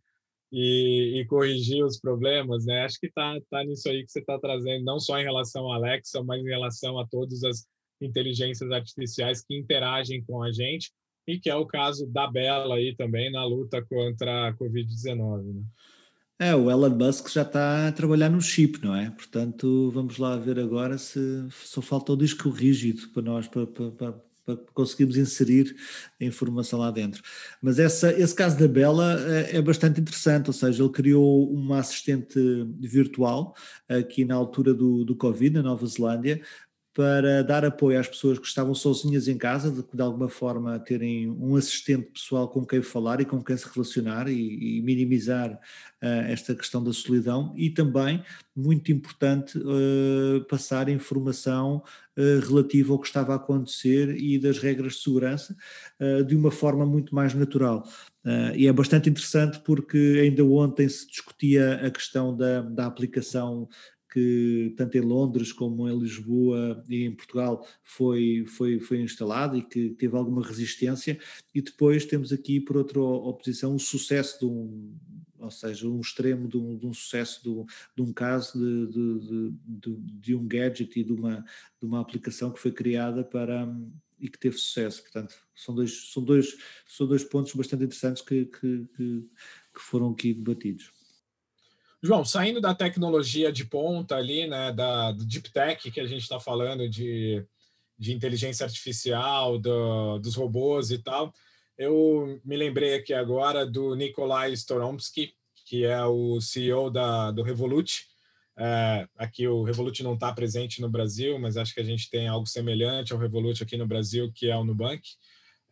e, 0.51 1.19
e 1.19 1.25
corrigir 1.25 1.83
os 1.83 1.99
problemas? 1.99 2.65
Né? 2.65 2.83
Acho 2.83 2.99
que 2.99 3.07
está 3.07 3.37
tá 3.49 3.63
nisso 3.63 3.89
aí 3.89 4.03
que 4.03 4.11
você 4.11 4.19
está 4.19 4.39
trazendo, 4.39 4.83
não 4.83 4.99
só 4.99 5.19
em 5.19 5.23
relação 5.23 5.71
à 5.71 5.75
Alexa, 5.75 6.23
mas 6.23 6.41
em 6.41 6.49
relação 6.49 6.99
a 6.99 7.07
todas 7.07 7.43
as 7.43 7.65
inteligências 8.01 8.69
artificiais 8.71 9.43
que 9.43 9.57
interagem 9.57 10.23
com 10.23 10.43
a 10.43 10.51
gente 10.51 10.91
e 11.27 11.39
que 11.39 11.49
é 11.49 11.55
o 11.55 11.65
caso 11.65 12.05
da 12.07 12.29
Bela 12.29 12.75
aí 12.75 12.95
também 12.95 13.31
na 13.31 13.45
luta 13.45 13.83
contra 13.83 14.49
a 14.49 14.53
Covid-19. 14.53 15.53
Né? 15.53 15.63
É, 16.37 16.53
o 16.53 16.69
Elon 16.69 16.89
Musk 16.89 17.29
já 17.29 17.43
está 17.43 17.87
a 17.87 17.91
trabalhar 17.91 18.29
no 18.29 18.41
chip, 18.41 18.83
não 18.83 18.93
é? 18.93 19.09
Portanto, 19.09 19.89
vamos 19.91 20.17
lá 20.17 20.35
ver 20.35 20.59
agora 20.59 20.97
se 20.97 21.47
só 21.49 21.81
falta 21.81 22.11
o 22.11 22.17
disco 22.17 22.49
rígido 22.49 23.07
para 23.13 23.23
nós, 23.23 23.47
para, 23.47 23.65
para, 23.65 23.91
para 23.91 24.13
conseguirmos 24.73 25.17
inserir 25.17 25.75
a 26.19 26.25
informação 26.25 26.79
lá 26.79 26.91
dentro. 26.91 27.21
Mas 27.61 27.79
essa, 27.79 28.11
esse 28.11 28.33
caso 28.33 28.57
da 28.57 28.67
Bela 28.67 29.19
é, 29.27 29.57
é 29.57 29.61
bastante 29.61 29.99
interessante, 29.99 30.47
ou 30.47 30.53
seja, 30.53 30.83
ele 30.83 30.91
criou 30.91 31.51
uma 31.51 31.79
assistente 31.79 32.39
virtual 32.79 33.55
aqui 33.87 34.25
na 34.25 34.35
altura 34.35 34.73
do, 34.73 35.03
do 35.03 35.15
Covid, 35.15 35.55
na 35.55 35.63
Nova 35.63 35.85
Zelândia, 35.87 36.41
para 36.95 37.43
dar 37.43 37.65
apoio 37.65 37.99
às 37.99 38.07
pessoas 38.07 38.39
que 38.39 38.47
estavam 38.47 38.73
sozinhas 38.73 39.27
em 39.27 39.37
casa, 39.37 39.69
de, 39.69 39.83
de 39.93 40.01
alguma 40.01 40.29
forma 40.29 40.79
terem 40.79 41.29
um 41.29 41.57
assistente 41.57 42.09
pessoal 42.09 42.47
com 42.47 42.65
quem 42.65 42.81
falar 42.81 43.19
e 43.19 43.25
com 43.25 43.43
quem 43.43 43.57
se 43.57 43.67
relacionar 43.69 44.29
e, 44.29 44.77
e 44.77 44.81
minimizar 44.81 45.51
uh, 45.51 46.05
esta 46.29 46.55
questão 46.55 46.81
da 46.81 46.93
solidão 46.93 47.53
e 47.57 47.69
também, 47.69 48.23
muito 48.55 48.93
importante, 48.93 49.57
uh, 49.57 50.45
passar 50.47 50.87
informação 50.87 51.83
uh, 52.17 52.47
relativa 52.47 52.93
ao 52.93 52.99
que 52.99 53.07
estava 53.07 53.33
a 53.33 53.35
acontecer 53.35 54.15
e 54.15 54.39
das 54.39 54.57
regras 54.59 54.93
de 54.93 55.03
segurança 55.03 55.53
de 56.27 56.35
uma 56.35 56.51
forma 56.51 56.85
muito 56.85 57.13
mais 57.13 57.33
natural. 57.33 57.87
e 58.55 58.67
é 58.67 58.73
bastante 58.73 59.09
interessante 59.09 59.59
porque 59.59 60.19
ainda 60.21 60.43
ontem 60.43 60.87
se 60.89 61.07
discutia 61.07 61.75
a 61.75 61.89
questão 61.89 62.35
da, 62.35 62.61
da 62.61 62.85
aplicação 62.85 63.67
que 64.15 64.73
tanto 64.77 64.97
em 64.97 65.01
Londres 65.01 65.51
como 65.51 65.89
em 65.89 65.99
Lisboa 65.99 66.81
e 66.87 67.03
em 67.03 67.13
Portugal 67.13 67.67
foi, 67.83 68.45
foi, 68.47 68.79
foi 68.79 69.01
instalado 69.01 69.57
e 69.57 69.61
que 69.61 69.89
teve 69.89 70.15
alguma 70.15 70.41
resistência, 70.41 71.19
e 71.53 71.61
depois 71.61 72.05
temos 72.05 72.31
aqui, 72.31 72.61
por 72.61 72.77
outra 72.77 73.01
oposição, 73.01 73.75
o 73.75 73.79
sucesso 73.79 74.39
de 74.39 74.45
um, 74.45 74.95
ou 75.37 75.51
seja, 75.51 75.85
um 75.89 75.99
extremo 75.99 76.47
de 76.47 76.55
um, 76.55 76.77
de 76.77 76.87
um 76.87 76.93
sucesso 76.93 77.43
de, 77.43 77.73
de, 77.93 78.01
um 78.01 78.13
caso 78.13 78.57
de, 78.57 79.51
de, 80.21 80.33
um 80.33 80.47
gadget 80.47 80.97
e 80.97 81.03
de 81.03 81.11
uma, 81.11 81.41
de 81.81 81.85
uma 81.85 81.99
aplicação 81.99 82.53
que 82.53 82.59
foi 82.61 82.71
criada 82.71 83.21
para 83.21 83.67
e 84.17 84.29
que 84.29 84.39
teve 84.39 84.57
sucesso. 84.57 85.01
Portanto, 85.01 85.35
são 85.53 85.75
dois, 85.75 86.09
são 86.13 86.23
dois, 86.23 86.55
são 86.87 87.05
dois 87.05 87.25
pontos 87.25 87.53
bastante 87.53 87.83
interessantes 87.83 88.21
que, 88.21 88.45
que, 88.45 88.87
que, 88.95 89.29
que 89.73 89.81
foram 89.81 90.11
aqui 90.11 90.33
debatidos. 90.33 90.94
João, 92.05 92.23
saindo 92.23 92.61
da 92.61 92.75
tecnologia 92.75 93.51
de 93.51 93.65
ponta 93.65 94.15
ali, 94.15 94.45
né, 94.47 94.71
da 94.71 95.11
do 95.11 95.25
deep 95.25 95.51
tech 95.51 95.89
que 95.89 95.99
a 95.99 96.05
gente 96.05 96.21
está 96.21 96.39
falando 96.39 96.87
de, 96.87 97.43
de 97.97 98.13
inteligência 98.13 98.63
artificial, 98.63 99.57
do, 99.57 100.19
dos 100.19 100.35
robôs 100.35 100.91
e 100.91 100.99
tal, 100.99 101.33
eu 101.77 102.39
me 102.45 102.55
lembrei 102.55 102.93
aqui 102.93 103.13
agora 103.13 103.65
do 103.65 103.95
Nikolai 103.95 104.53
Storomsky, 104.53 105.33
que 105.65 105.83
é 105.83 106.05
o 106.05 106.39
CEO 106.39 106.91
da, 106.91 107.31
do 107.31 107.41
Revolut. 107.41 108.05
É, 108.57 109.07
aqui 109.17 109.47
o 109.47 109.63
Revolut 109.63 110.01
não 110.03 110.13
está 110.13 110.31
presente 110.31 110.79
no 110.79 110.89
Brasil, 110.89 111.39
mas 111.39 111.57
acho 111.57 111.73
que 111.73 111.81
a 111.81 111.83
gente 111.83 112.09
tem 112.09 112.27
algo 112.27 112.45
semelhante 112.45 113.11
ao 113.11 113.19
Revolut 113.19 113.61
aqui 113.63 113.75
no 113.75 113.87
Brasil, 113.87 114.31
que 114.31 114.49
é 114.49 114.55
o 114.55 114.63
Nubank. 114.63 115.01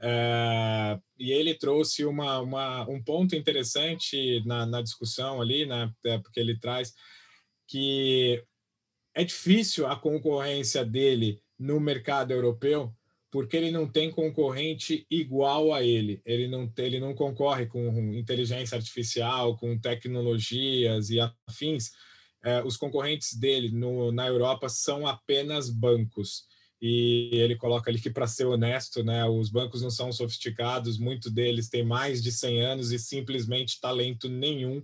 É, 0.01 0.99
e 1.17 1.32
ele 1.32 1.53
trouxe 1.56 2.06
uma, 2.06 2.39
uma, 2.39 2.89
um 2.89 3.01
ponto 3.01 3.36
interessante 3.36 4.43
na, 4.45 4.65
na 4.65 4.82
discussão 4.82 5.41
ali, 5.41 5.65
né, 5.65 5.91
é, 6.06 6.17
porque 6.17 6.39
ele 6.39 6.60
traz 6.60 6.93
que 7.67 8.43
é 9.15 9.23
difícil 9.23 9.88
a 9.88 9.95
concorrência 9.95 10.84
dele 10.84 11.41
no 11.58 11.79
mercado 11.79 12.32
europeu, 12.32 12.93
porque 13.32 13.56
ele 13.58 13.71
não 13.71 13.89
tem 13.89 14.12
concorrente 14.12 15.06
igual 15.10 15.73
a 15.73 15.82
ele. 15.84 16.21
Ele 16.25 16.47
não, 16.47 16.71
ele 16.77 16.99
não 16.99 17.15
concorre 17.15 17.65
com 17.65 18.13
inteligência 18.13 18.75
artificial, 18.75 19.58
com 19.58 19.79
tecnologias 19.79 21.10
e 21.10 21.19
afins. 21.47 21.91
É, 22.43 22.62
os 22.63 22.75
concorrentes 22.75 23.34
dele 23.34 23.71
no, 23.71 24.12
na 24.12 24.27
Europa 24.27 24.67
são 24.67 25.08
apenas 25.08 25.69
bancos 25.69 26.45
e 26.86 27.30
ele 27.32 27.56
coloca 27.56 27.89
ali 27.89 27.98
que, 27.98 28.10
para 28.10 28.28
ser 28.28 28.43
honesto, 28.43 29.06
né, 29.06 29.24
os 29.24 29.50
bancos 29.50 29.82
não 29.82 29.89
são 29.89 30.12
sofisticados, 30.12 30.98
muito 30.98 31.32
deles 31.32 31.69
têm 31.69 31.82
mais 31.82 32.22
de 32.22 32.30
100 32.30 32.62
anos 32.62 32.91
e 32.91 33.00
simplesmente 33.00 33.80
talento 33.80 34.28
nenhum 34.28 34.84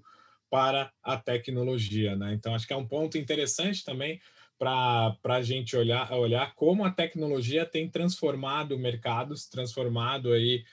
para 0.49 0.93
a 1.03 1.17
tecnologia. 1.17 2.15
Né? 2.15 2.33
Então, 2.33 2.55
acho 2.55 2.65
que 2.65 2.71
é 2.71 2.77
um 2.77 2.88
ponto 2.88 3.17
interessante 3.17 3.83
também 3.83 4.21
para 4.57 5.17
a 5.25 5.41
gente 5.41 5.75
olhar, 5.75 6.09
olhar 6.13 6.55
como 6.55 6.85
a 6.85 6.89
tecnologia 6.89 7.65
tem 7.65 7.89
transformado 7.89 8.79
mercados, 8.79 9.49
transformado 9.49 10.31
aí 10.31 10.63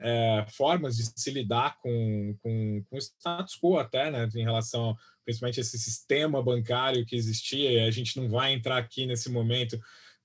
é, 0.00 0.46
formas 0.48 0.96
de 0.96 1.04
se 1.14 1.30
lidar 1.30 1.76
com, 1.82 2.34
com, 2.42 2.82
com 2.88 2.96
o 2.96 2.98
status 2.98 3.54
quo 3.54 3.76
até, 3.76 4.10
né, 4.10 4.26
em 4.34 4.44
relação 4.44 4.96
principalmente 5.26 5.60
a 5.60 5.62
esse 5.62 5.78
sistema 5.78 6.42
bancário 6.42 7.04
que 7.04 7.14
existia, 7.14 7.84
a 7.84 7.90
gente 7.90 8.18
não 8.18 8.30
vai 8.30 8.54
entrar 8.54 8.78
aqui 8.78 9.04
nesse 9.04 9.30
momento 9.30 9.78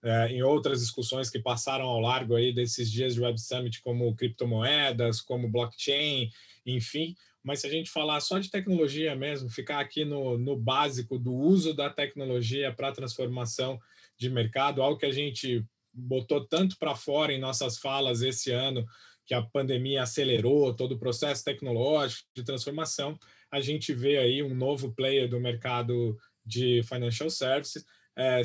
é, 0.05 0.27
em 0.27 0.43
outras 0.43 0.81
discussões 0.81 1.31
que 1.31 1.39
passaram 1.39 1.85
ao 1.85 1.99
largo 1.99 2.35
aí 2.35 2.53
desses 2.53 2.91
dias 2.91 3.15
de 3.15 3.21
Web 3.21 3.41
Summit, 3.41 3.81
como 3.81 4.15
criptomoedas, 4.15 5.19
como 5.19 5.49
blockchain, 5.49 6.29
enfim. 6.63 7.15
Mas 7.43 7.61
se 7.61 7.67
a 7.67 7.71
gente 7.71 7.89
falar 7.89 8.19
só 8.19 8.37
de 8.37 8.51
tecnologia 8.51 9.15
mesmo, 9.15 9.49
ficar 9.49 9.79
aqui 9.79 10.05
no, 10.05 10.37
no 10.37 10.55
básico 10.55 11.17
do 11.17 11.33
uso 11.33 11.73
da 11.73 11.89
tecnologia 11.89 12.71
para 12.71 12.91
transformação 12.91 13.79
de 14.15 14.29
mercado, 14.29 14.83
algo 14.83 14.99
que 14.99 15.07
a 15.07 15.11
gente 15.11 15.65
botou 15.91 16.45
tanto 16.45 16.77
para 16.77 16.95
fora 16.95 17.33
em 17.33 17.39
nossas 17.39 17.79
falas 17.79 18.21
esse 18.21 18.51
ano, 18.51 18.85
que 19.25 19.33
a 19.33 19.41
pandemia 19.41 20.03
acelerou 20.03 20.71
todo 20.71 20.91
o 20.91 20.99
processo 20.99 21.43
tecnológico 21.43 22.29
de 22.35 22.43
transformação, 22.43 23.17
a 23.49 23.59
gente 23.59 23.91
vê 23.91 24.17
aí 24.17 24.43
um 24.43 24.53
novo 24.53 24.93
player 24.93 25.27
do 25.27 25.39
mercado 25.39 26.15
de 26.45 26.83
financial 26.83 27.29
services, 27.31 27.83
é, 28.15 28.43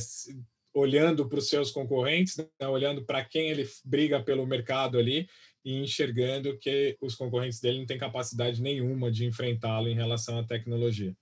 olhando 0.80 1.28
para 1.28 1.38
os 1.38 1.48
seus 1.48 1.70
concorrentes, 1.70 2.36
né, 2.36 2.66
olhando 2.66 3.04
para 3.04 3.24
quem 3.24 3.50
ele 3.50 3.68
briga 3.84 4.22
pelo 4.22 4.46
mercado 4.46 4.98
ali 4.98 5.26
e 5.64 5.82
enxergando 5.82 6.58
que 6.58 6.96
os 7.00 7.14
concorrentes 7.14 7.60
dele 7.60 7.78
não 7.78 7.86
têm 7.86 7.98
capacidade 7.98 8.62
nenhuma 8.62 9.10
de 9.10 9.26
enfrentá-lo 9.26 9.88
em 9.88 9.94
relação 9.94 10.38
à 10.38 10.44
tecnologia. 10.44 11.14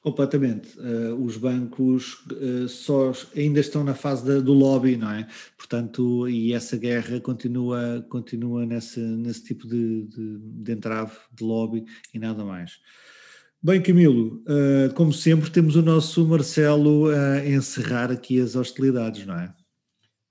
Completamente. 0.00 0.78
Uh, 0.78 1.14
os 1.24 1.36
bancos 1.36 2.24
uh, 2.30 2.68
só 2.68 3.12
ainda 3.36 3.58
estão 3.58 3.82
na 3.82 3.94
fase 3.94 4.40
do 4.40 4.52
lobby, 4.52 4.96
não 4.96 5.10
é? 5.10 5.26
Portanto, 5.56 6.28
e 6.28 6.52
essa 6.52 6.76
guerra 6.76 7.20
continua, 7.20 8.06
continua 8.08 8.64
nesse, 8.64 9.00
nesse 9.00 9.44
tipo 9.44 9.66
de, 9.66 10.04
de, 10.04 10.38
de 10.38 10.72
entrave, 10.72 11.16
de 11.32 11.42
lobby 11.42 11.84
e 12.14 12.18
nada 12.18 12.44
mais. 12.44 12.78
Bem, 13.60 13.82
Camilo, 13.82 14.40
uh, 14.46 14.94
como 14.94 15.12
sempre, 15.12 15.50
temos 15.50 15.74
o 15.74 15.82
nosso 15.82 16.24
Marcelo 16.24 17.08
a 17.08 17.44
encerrar 17.44 18.08
aqui 18.08 18.40
as 18.40 18.54
hostilidades, 18.54 19.26
não 19.26 19.36
é? 19.36 19.52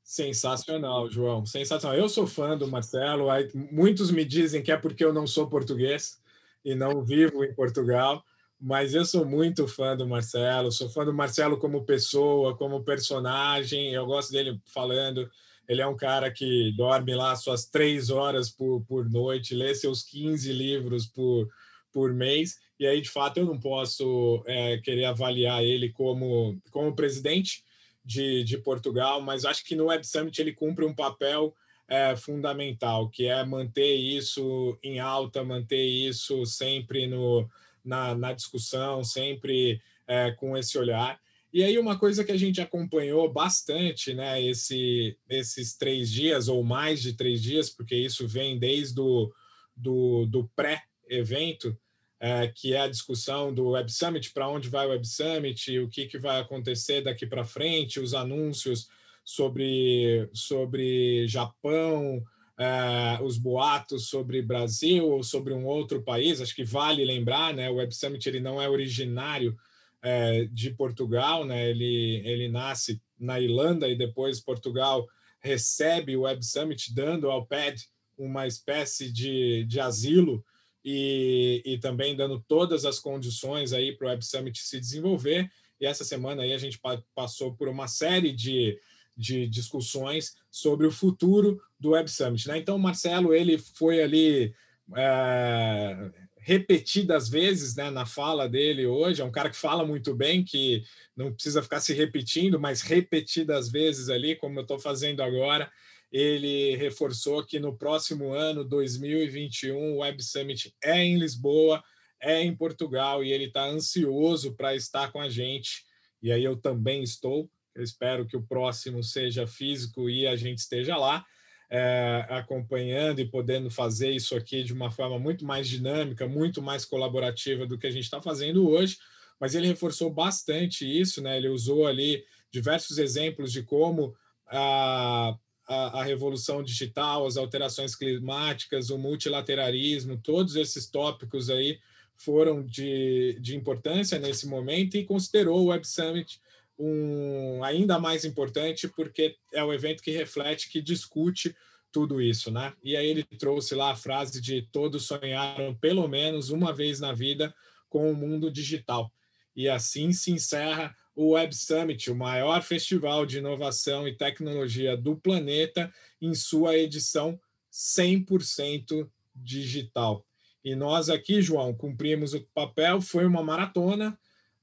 Sensacional, 0.02 1.12
João, 1.12 1.46
sensacional. 1.46 1.98
Eu 1.98 2.08
sou 2.08 2.26
fã 2.26 2.58
do 2.58 2.66
Marcelo, 2.70 3.28
muitos 3.70 4.12
me 4.12 4.24
dizem 4.24 4.64
que 4.64 4.72
é 4.72 4.78
porque 4.78 5.04
eu 5.04 5.12
não 5.12 5.28
sou 5.28 5.50
português 5.50 6.22
e 6.64 6.74
não 6.74 7.04
vivo 7.04 7.44
em 7.44 7.54
Portugal, 7.54 8.24
mas 8.58 8.94
eu 8.94 9.04
sou 9.04 9.26
muito 9.26 9.68
fã 9.68 9.98
do 9.98 10.08
Marcelo, 10.08 10.72
sou 10.72 10.90
fã 10.90 11.04
do 11.04 11.14
Marcelo 11.14 11.58
como 11.58 11.84
pessoa, 11.84 12.56
como 12.56 12.86
personagem, 12.86 13.94
eu 13.94 14.06
gosto 14.06 14.32
dele 14.32 14.58
falando. 14.74 15.30
Ele 15.68 15.82
é 15.82 15.88
um 15.88 15.98
cara 15.98 16.32
que 16.32 16.74
dorme 16.78 17.14
lá 17.14 17.36
suas 17.36 17.66
três 17.66 18.10
horas 18.10 18.50
por, 18.50 18.86
por 18.86 19.10
noite, 19.10 19.54
lê 19.54 19.76
seus 19.76 20.02
15 20.04 20.54
livros 20.54 21.06
por, 21.06 21.50
por 21.92 22.14
mês, 22.14 22.56
e 22.80 22.86
aí, 22.86 23.02
de 23.02 23.10
fato, 23.10 23.38
eu 23.38 23.46
não 23.46 23.60
posso 23.60 24.44
é, 24.46 24.78
querer 24.78 25.06
avaliar 25.06 25.64
ele 25.64 25.90
como, 25.90 26.60
como 26.72 26.96
presidente 26.96 27.64
de, 28.06 28.44
de 28.44 28.58
Portugal, 28.58 29.20
mas 29.22 29.46
acho 29.46 29.66
que 29.66 29.76
no 29.76 29.86
Web 29.86 30.06
Summit 30.06 30.40
ele 30.40 30.54
cumpre 30.54 30.86
um 30.86 30.94
papel 30.94 31.56
é, 31.88 32.16
fundamental, 32.16 33.10
que 33.10 33.26
é 33.26 33.44
manter 33.44 33.96
isso 33.96 34.78
em 34.84 35.00
alta, 35.00 35.44
manter 35.44 35.86
isso 35.86 36.46
sempre 36.46 37.08
no, 37.08 37.50
na, 37.84 38.14
na 38.14 38.34
discussão, 38.34 39.04
sempre 39.04 39.82
é, 40.08 40.32
com 40.32 40.56
esse 40.56 40.78
olhar. 40.78 41.20
E 41.52 41.64
aí 41.64 41.80
uma 41.80 41.98
coisa 41.98 42.24
que 42.24 42.32
a 42.32 42.38
gente 42.38 42.62
acompanhou 42.62 43.32
bastante, 43.32 44.14
né, 44.14 44.42
esse, 44.44 45.18
esses 45.30 45.76
três 45.76 46.12
dias 46.12 46.48
ou 46.48 46.64
mais 46.64 47.02
de 47.02 47.14
três 47.14 47.42
dias, 47.42 47.70
porque 47.70 47.96
isso 47.96 48.28
vem 48.28 48.60
desde 48.60 49.00
o 49.00 49.32
do, 49.76 50.26
do 50.26 50.50
pré-evento, 50.56 51.78
é, 52.20 52.48
que 52.48 52.74
é 52.74 52.82
a 52.82 52.88
discussão 52.88 53.54
do 53.54 53.70
Web 53.70 53.92
Summit, 53.92 54.32
para 54.34 54.50
onde 54.50 54.70
vai 54.70 54.88
o 54.88 54.90
Web 54.90 55.08
Summit, 55.08 55.80
o 55.80 55.90
que, 55.90 56.08
que 56.08 56.18
vai 56.18 56.40
acontecer 56.40 57.02
daqui 57.02 57.26
para 57.26 57.44
frente, 57.44 58.00
os 58.00 58.14
anúncios 58.14 58.88
sobre, 59.24 60.30
sobre 60.34 61.28
Japão, 61.28 62.24
uh, 62.58 63.24
os 63.24 63.38
boatos 63.38 64.10
sobre 64.10 64.42
Brasil 64.42 65.08
ou 65.08 65.24
sobre 65.24 65.54
um 65.54 65.66
outro 65.66 66.02
país. 66.02 66.42
Acho 66.42 66.56
que 66.56 66.64
vale 66.64 67.06
lembrar, 67.06 67.54
né? 67.54 67.70
O 67.70 67.76
Web 67.76 67.94
Summit 67.94 68.28
ele 68.28 68.40
não 68.40 68.62
é 68.62 68.68
originário 68.68 69.56
uh, 70.04 70.48
de 70.50 70.72
Portugal, 70.72 71.46
né? 71.46 71.70
Ele, 71.70 72.22
ele 72.26 72.48
nasce 72.48 73.02
na 73.20 73.40
Irlanda 73.40 73.88
e 73.88 73.96
depois 73.96 74.40
Portugal 74.40 75.08
recebe 75.40 76.18
o 76.18 76.22
Web 76.22 76.44
Summit, 76.44 76.94
dando 76.94 77.30
ao 77.30 77.46
PED 77.46 77.86
uma 78.18 78.48
espécie 78.48 79.12
de, 79.12 79.64
de 79.66 79.80
asilo 79.80 80.44
e, 80.90 81.62
e 81.66 81.78
também 81.78 82.16
dando 82.16 82.42
todas 82.48 82.86
as 82.86 82.98
condições 82.98 83.74
aí 83.74 83.92
para 83.92 84.08
o 84.08 84.10
Web 84.10 84.26
Summit 84.26 84.58
se 84.64 84.80
desenvolver. 84.80 85.52
E 85.82 85.86
essa 85.86 86.06
semana 86.06 86.44
aí 86.44 86.54
a 86.54 86.58
gente 86.58 86.80
passou 87.14 87.54
por 87.54 87.68
uma 87.68 87.90
série 87.90 88.32
de 88.32 88.80
de 89.18 89.48
discussões 89.48 90.36
sobre 90.52 90.86
o 90.86 90.92
futuro 90.92 91.60
do 91.80 91.90
Web 91.90 92.10
Summit. 92.10 92.48
Né? 92.48 92.60
Então, 92.60 92.76
o 92.76 92.80
Marcelo 92.80 93.34
ele 93.34 93.58
foi 93.58 94.02
ali 94.02 94.54
é, 94.96 96.12
repetidas 96.38 97.28
vezes 97.28 97.76
né, 97.76 97.90
na 97.90 98.06
fala 98.06 98.48
dele 98.48 98.86
hoje. 98.86 99.22
É 99.22 99.26
um 99.26 99.32
cara 99.32 99.50
que 99.50 99.58
fala 99.58 99.84
muito 99.84 100.14
bem, 100.14 100.44
que 100.44 100.84
não 101.16 101.34
precisa 101.34 101.64
ficar 101.64 101.80
se 101.80 101.94
repetindo, 101.94 102.60
mas 102.60 102.82
repetidas 102.82 103.72
vezes 103.72 104.08
ali, 104.08 104.36
como 104.36 104.60
eu 104.60 104.62
estou 104.62 104.78
fazendo 104.78 105.24
agora. 105.24 105.70
Ele 106.12 106.76
reforçou 106.76 107.46
que 107.46 107.60
no 107.60 107.78
próximo 107.78 108.34
ano, 108.34 108.64
2021, 108.64 109.76
o 109.76 109.98
Web 109.98 110.24
Summit 110.24 110.74
é 110.84 111.04
em 111.04 111.18
Lisboa, 111.18 111.84
é 112.22 112.42
em 112.42 112.56
Portugal, 112.56 113.24
e 113.24 113.32
ele 113.32 113.46
está 113.46 113.66
ansioso 113.66 114.56
para 114.56 114.76
estar 114.76 115.12
com 115.12 115.20
a 115.20 115.30
gente. 115.30 115.84
E 116.22 116.32
aí 116.32 116.44
eu 116.44 116.56
também 116.56 117.04
estou. 117.04 117.50
Eu 117.76 117.84
espero 117.84 118.26
que 118.26 118.36
o 118.36 118.42
próximo 118.42 119.04
seja 119.04 119.46
físico 119.46 120.10
e 120.10 120.26
a 120.26 120.36
gente 120.36 120.60
esteja 120.60 120.98
lá. 120.98 121.26
É, 121.70 122.26
acompanhando 122.30 123.20
e 123.20 123.30
podendo 123.30 123.70
fazer 123.70 124.12
isso 124.12 124.38
aqui 124.38 124.64
de 124.64 124.72
uma 124.72 124.90
forma 124.90 125.20
muito 125.20 125.44
mais 125.44 125.68
dinâmica, 125.68 126.26
muito 126.26 126.62
mais 126.62 126.86
colaborativa 126.86 127.68
do 127.68 127.78
que 127.78 127.86
a 127.86 127.92
gente 127.92 128.06
está 128.06 128.22
fazendo 128.22 128.70
hoje. 128.70 128.98
Mas 129.38 129.54
ele 129.54 129.68
reforçou 129.68 130.10
bastante 130.10 130.86
isso, 130.86 131.22
né? 131.22 131.36
Ele 131.36 131.50
usou 131.50 131.86
ali 131.86 132.24
diversos 132.50 132.98
exemplos 132.98 133.52
de 133.52 133.64
como 133.64 134.16
a, 134.48 135.38
a, 135.68 136.00
a 136.00 136.04
revolução 136.04 136.64
digital, 136.64 137.26
as 137.26 137.38
alterações 137.38 137.96
climáticas, 137.96 138.90
o 138.90 138.98
multilateralismo, 138.98 140.18
todos 140.18 140.56
esses 140.56 140.88
tópicos 140.88 141.50
aí 141.50 141.80
foram 142.16 142.64
de, 142.64 143.38
de 143.40 143.56
importância 143.56 144.18
nesse 144.18 144.48
momento 144.48 144.98
e 144.98 145.06
considerou 145.06 145.60
o 145.60 145.66
Web 145.68 145.88
Summit 145.88 146.42
um 146.80 147.64
ainda 147.64 148.00
mais 148.00 148.24
importante 148.24 148.88
porque 148.88 149.36
é 149.52 149.64
o 149.64 149.74
evento 149.74 150.04
que 150.04 150.12
reflete, 150.12 150.70
que 150.70 150.82
discute 150.82 151.56
tudo 151.92 152.22
isso, 152.22 152.52
né? 152.52 152.74
E 152.84 152.96
aí 152.96 153.08
ele 153.08 153.24
trouxe 153.24 153.74
lá 153.74 153.92
a 153.92 153.96
frase 153.96 154.40
de 154.40 154.62
todos 154.72 155.06
sonharam 155.06 155.74
pelo 155.76 156.08
menos 156.08 156.50
uma 156.50 156.74
vez 156.74 157.00
na 157.00 157.14
vida 157.14 157.54
com 157.90 158.12
o 158.12 158.16
mundo 158.16 158.52
digital. 158.52 159.12
E 159.56 159.68
assim 159.68 160.14
se 160.14 160.32
encerra 160.32 160.96
o 161.18 161.32
Web 161.32 161.56
Summit, 161.56 162.12
o 162.12 162.16
maior 162.16 162.62
festival 162.62 163.26
de 163.26 163.40
inovação 163.40 164.08
e 164.08 164.16
tecnologia 164.16 164.96
do 164.96 165.16
planeta, 165.18 165.92
em 166.22 166.36
sua 166.36 166.78
edição 166.78 167.40
100% 167.74 169.10
digital. 169.36 170.24
E 170.64 170.76
nós 170.76 171.10
aqui, 171.10 171.42
João, 171.42 171.74
cumprimos 171.74 172.36
o 172.36 172.42
papel, 172.54 173.02
foi 173.02 173.26
uma 173.26 173.42
maratona, 173.42 174.16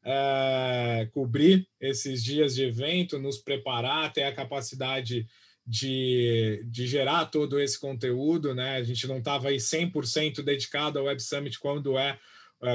é, 0.05 1.09
cobrir 1.13 1.67
esses 1.81 2.23
dias 2.23 2.55
de 2.55 2.63
evento, 2.63 3.19
nos 3.19 3.39
preparar, 3.39 4.13
ter 4.13 4.23
a 4.23 4.33
capacidade 4.33 5.27
de, 5.67 6.63
de 6.67 6.87
gerar 6.87 7.25
todo 7.27 7.59
esse 7.59 7.81
conteúdo, 7.81 8.55
né? 8.55 8.77
A 8.77 8.85
gente 8.85 9.09
não 9.09 9.19
estava 9.19 9.49
aí 9.49 9.57
100% 9.57 10.41
dedicado 10.41 11.01
ao 11.01 11.07
Web 11.07 11.21
Summit 11.21 11.59
quando 11.59 11.99
é, 11.99 12.17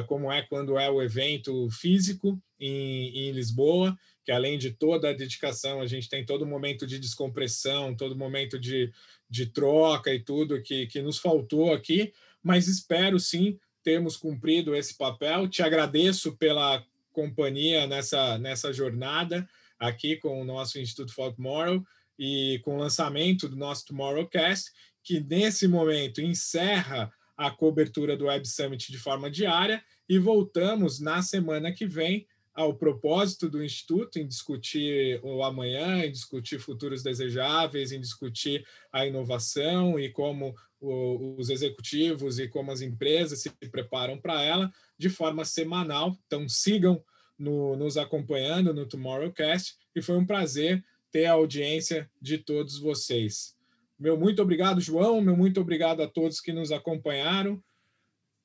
como 0.08 0.32
é 0.32 0.42
quando 0.42 0.78
é 0.78 0.90
o 0.90 1.02
evento 1.02 1.70
físico 1.72 2.42
em, 2.60 3.30
em 3.30 3.32
Lisboa, 3.32 3.98
que 4.24 4.32
além 4.32 4.58
de 4.58 4.72
toda 4.72 5.10
a 5.10 5.14
dedicação, 5.14 5.82
a 5.82 5.88
gente 5.88 6.10
tem 6.10 6.26
todo 6.26 6.46
momento 6.46 6.86
de 6.86 7.00
descompressão, 7.00 7.96
todo 7.96 8.16
momento 8.16 8.60
de, 8.60 8.92
de 9.30 9.48
troca 9.48 10.14
e 10.14 10.20
tudo 10.20 10.62
que, 10.62 10.86
que 10.88 11.02
nos 11.02 11.18
faltou 11.18 11.74
aqui, 11.74 12.14
mas 12.44 12.68
espero 12.68 13.20
sim 13.20 13.58
termos 13.84 14.16
cumprido 14.16 14.76
esse 14.76 14.96
papel. 14.96 15.48
Te 15.48 15.64
agradeço 15.64 16.36
pela 16.38 16.86
companhia 17.12 17.88
nessa, 17.88 18.38
nessa 18.38 18.72
jornada 18.72 19.50
aqui 19.80 20.18
com 20.18 20.42
o 20.42 20.46
nosso 20.46 20.78
Instituto 20.78 21.14
Tomorrow 21.16 21.84
e 22.18 22.60
com 22.64 22.76
o 22.76 22.80
lançamento 22.80 23.48
do 23.48 23.56
nosso 23.56 23.86
Tomorrowcast, 23.86 24.72
que 25.02 25.20
nesse 25.22 25.68
momento 25.68 26.22
encerra 26.22 27.12
a 27.40 27.50
cobertura 27.50 28.18
do 28.18 28.26
Web 28.26 28.46
Summit 28.46 28.92
de 28.92 28.98
forma 28.98 29.32
diária 29.32 29.82
e 30.10 30.20
voltamos 30.20 31.00
na 31.00 31.22
semana 31.22 31.72
que 31.72 31.88
vem 31.88 32.28
ao 32.54 32.76
propósito 32.76 33.50
do 33.50 33.64
Instituto 33.64 34.20
em 34.20 34.28
discutir 34.28 35.22
o 35.24 35.42
amanhã, 35.42 36.04
em 36.04 36.12
discutir 36.12 36.60
futuros 36.60 37.02
desejáveis, 37.02 37.94
em 37.94 38.02
discutir 38.02 38.68
a 38.92 39.06
inovação 39.06 39.98
e 39.98 40.10
como 40.10 40.54
os 40.82 41.50
executivos 41.50 42.40
e 42.40 42.50
como 42.50 42.72
as 42.72 42.82
empresas 42.82 43.40
se 43.40 43.50
preparam 43.72 44.20
para 44.20 44.44
ela 44.44 44.70
de 44.98 45.10
forma 45.10 45.46
semanal. 45.46 46.20
Então, 46.28 46.50
sigam 46.50 47.02
no, 47.38 47.78
nos 47.78 47.96
acompanhando 47.96 48.74
no 48.74 48.86
Tomorrowcast 48.86 49.78
e 49.96 50.02
foi 50.02 50.18
um 50.18 50.26
prazer 50.26 50.84
ter 51.10 51.26
a 51.26 51.34
audiência 51.34 52.12
de 52.22 52.38
todos 52.38 52.78
vocês. 52.78 53.58
Meu 54.00 54.18
muito 54.18 54.42
obrigado, 54.42 54.80
João. 54.80 55.22
Meu 55.22 55.36
muito 55.36 55.60
obrigado 55.60 56.02
a 56.02 56.08
todos 56.08 56.40
que 56.40 56.54
nos 56.54 56.72
acompanharam. 56.72 57.62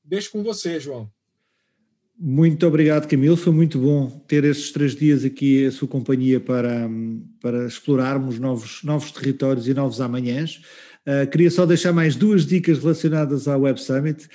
Deixo 0.03 0.33
com 0.33 0.43
você, 0.43 0.81
João. 0.81 1.09
Muito 2.19 2.67
obrigado, 2.67 3.09
Camilo. 3.09 3.37
Foi 3.37 3.53
muito 3.53 3.79
bom 3.79 4.09
ter 4.29 4.45
estes 4.45 4.73
três 4.73 4.95
dias 4.95 5.25
aqui 5.25 5.67
a 5.67 5.73
sua 5.73 5.89
companhia 5.89 6.39
para, 6.41 6.89
para 7.41 7.67
explorarmos 7.67 8.39
novos, 8.39 8.83
novos 8.83 9.11
territórios 9.11 9.67
e 9.69 9.75
novos 9.75 10.01
amanhãs. 10.01 10.61
Uh, 11.07 11.29
queria 11.31 11.51
só 11.51 11.67
deixar 11.67 11.93
mais 11.93 12.17
duas 12.17 12.47
dicas 12.47 12.79
relacionadas 12.79 13.47
ao 13.47 13.61
Web 13.61 13.81
Summit 13.81 14.29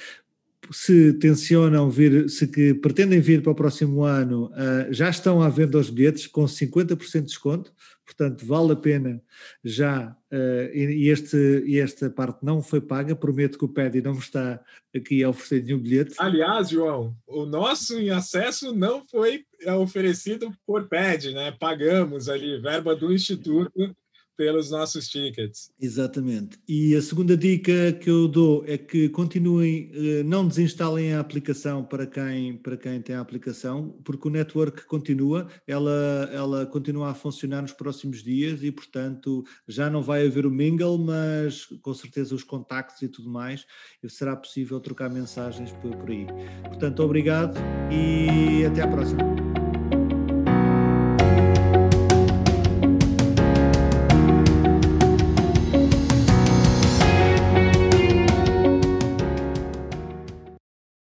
se 0.71 1.13
tencionam 1.13 1.89
vir, 1.89 2.29
se 2.29 2.47
que 2.47 2.73
pretendem 2.73 3.19
vir 3.19 3.41
para 3.41 3.51
o 3.51 3.55
próximo 3.55 4.03
ano, 4.03 4.47
uh, 4.47 4.91
já 4.91 5.09
estão 5.09 5.41
à 5.41 5.49
venda 5.49 5.77
os 5.77 5.89
bilhetes 5.89 6.27
com 6.27 6.45
50% 6.45 7.21
de 7.21 7.21
desconto, 7.27 7.73
portanto 8.05 8.45
vale 8.45 8.73
a 8.73 8.75
pena 8.75 9.21
já, 9.63 10.15
uh, 10.31 10.75
e, 10.75 11.09
este, 11.09 11.63
e 11.65 11.79
esta 11.79 12.09
parte 12.09 12.45
não 12.45 12.61
foi 12.61 12.81
paga, 12.81 13.15
prometo 13.15 13.57
que 13.57 13.65
o 13.65 13.69
PEDI 13.69 14.01
não 14.01 14.13
está 14.13 14.59
aqui 14.95 15.23
a 15.23 15.29
oferecer 15.29 15.63
nenhum 15.63 15.79
bilhete. 15.79 16.15
Aliás, 16.17 16.69
João, 16.69 17.15
o 17.27 17.45
nosso 17.45 17.99
em 17.99 18.09
acesso 18.09 18.73
não 18.73 19.05
foi 19.07 19.45
oferecido 19.79 20.51
por 20.65 20.87
PED, 20.87 21.33
né? 21.33 21.51
Pagamos 21.59 22.29
ali, 22.29 22.59
verba 22.59 22.95
do 22.95 23.13
Instituto, 23.13 23.95
pelos 24.39 24.71
nossos 24.71 25.09
tickets. 25.09 25.69
Exatamente. 25.81 26.57
E 26.65 26.95
a 26.95 27.01
segunda 27.01 27.35
dica 27.35 27.91
que 27.91 28.09
eu 28.09 28.25
dou 28.25 28.63
é 28.65 28.77
que 28.77 29.09
continuem, 29.09 29.91
eh, 29.93 30.23
não 30.23 30.47
desinstalem 30.47 31.13
a 31.13 31.19
aplicação 31.19 31.83
para 31.83 32.07
quem, 32.07 32.55
para 32.55 32.77
quem 32.77 33.01
tem 33.01 33.17
a 33.17 33.19
aplicação, 33.19 33.99
porque 34.01 34.29
o 34.29 34.31
network 34.31 34.85
continua, 34.85 35.49
ela, 35.67 36.29
ela 36.31 36.65
continua 36.65 37.09
a 37.09 37.13
funcionar 37.13 37.63
nos 37.63 37.73
próximos 37.73 38.23
dias 38.23 38.63
e, 38.63 38.71
portanto, 38.71 39.43
já 39.67 39.89
não 39.89 40.01
vai 40.01 40.25
haver 40.25 40.45
o 40.45 40.51
mingle, 40.51 40.97
mas 40.97 41.65
com 41.81 41.93
certeza 41.93 42.33
os 42.33 42.43
contactos 42.45 43.01
e 43.01 43.09
tudo 43.09 43.29
mais, 43.29 43.65
será 44.07 44.37
possível 44.37 44.79
trocar 44.79 45.09
mensagens 45.09 45.73
por, 45.73 45.93
por 45.97 46.09
aí. 46.09 46.25
Portanto, 46.63 47.03
obrigado 47.03 47.59
e 47.91 48.63
até 48.63 48.83
à 48.83 48.87
próxima. 48.87 49.58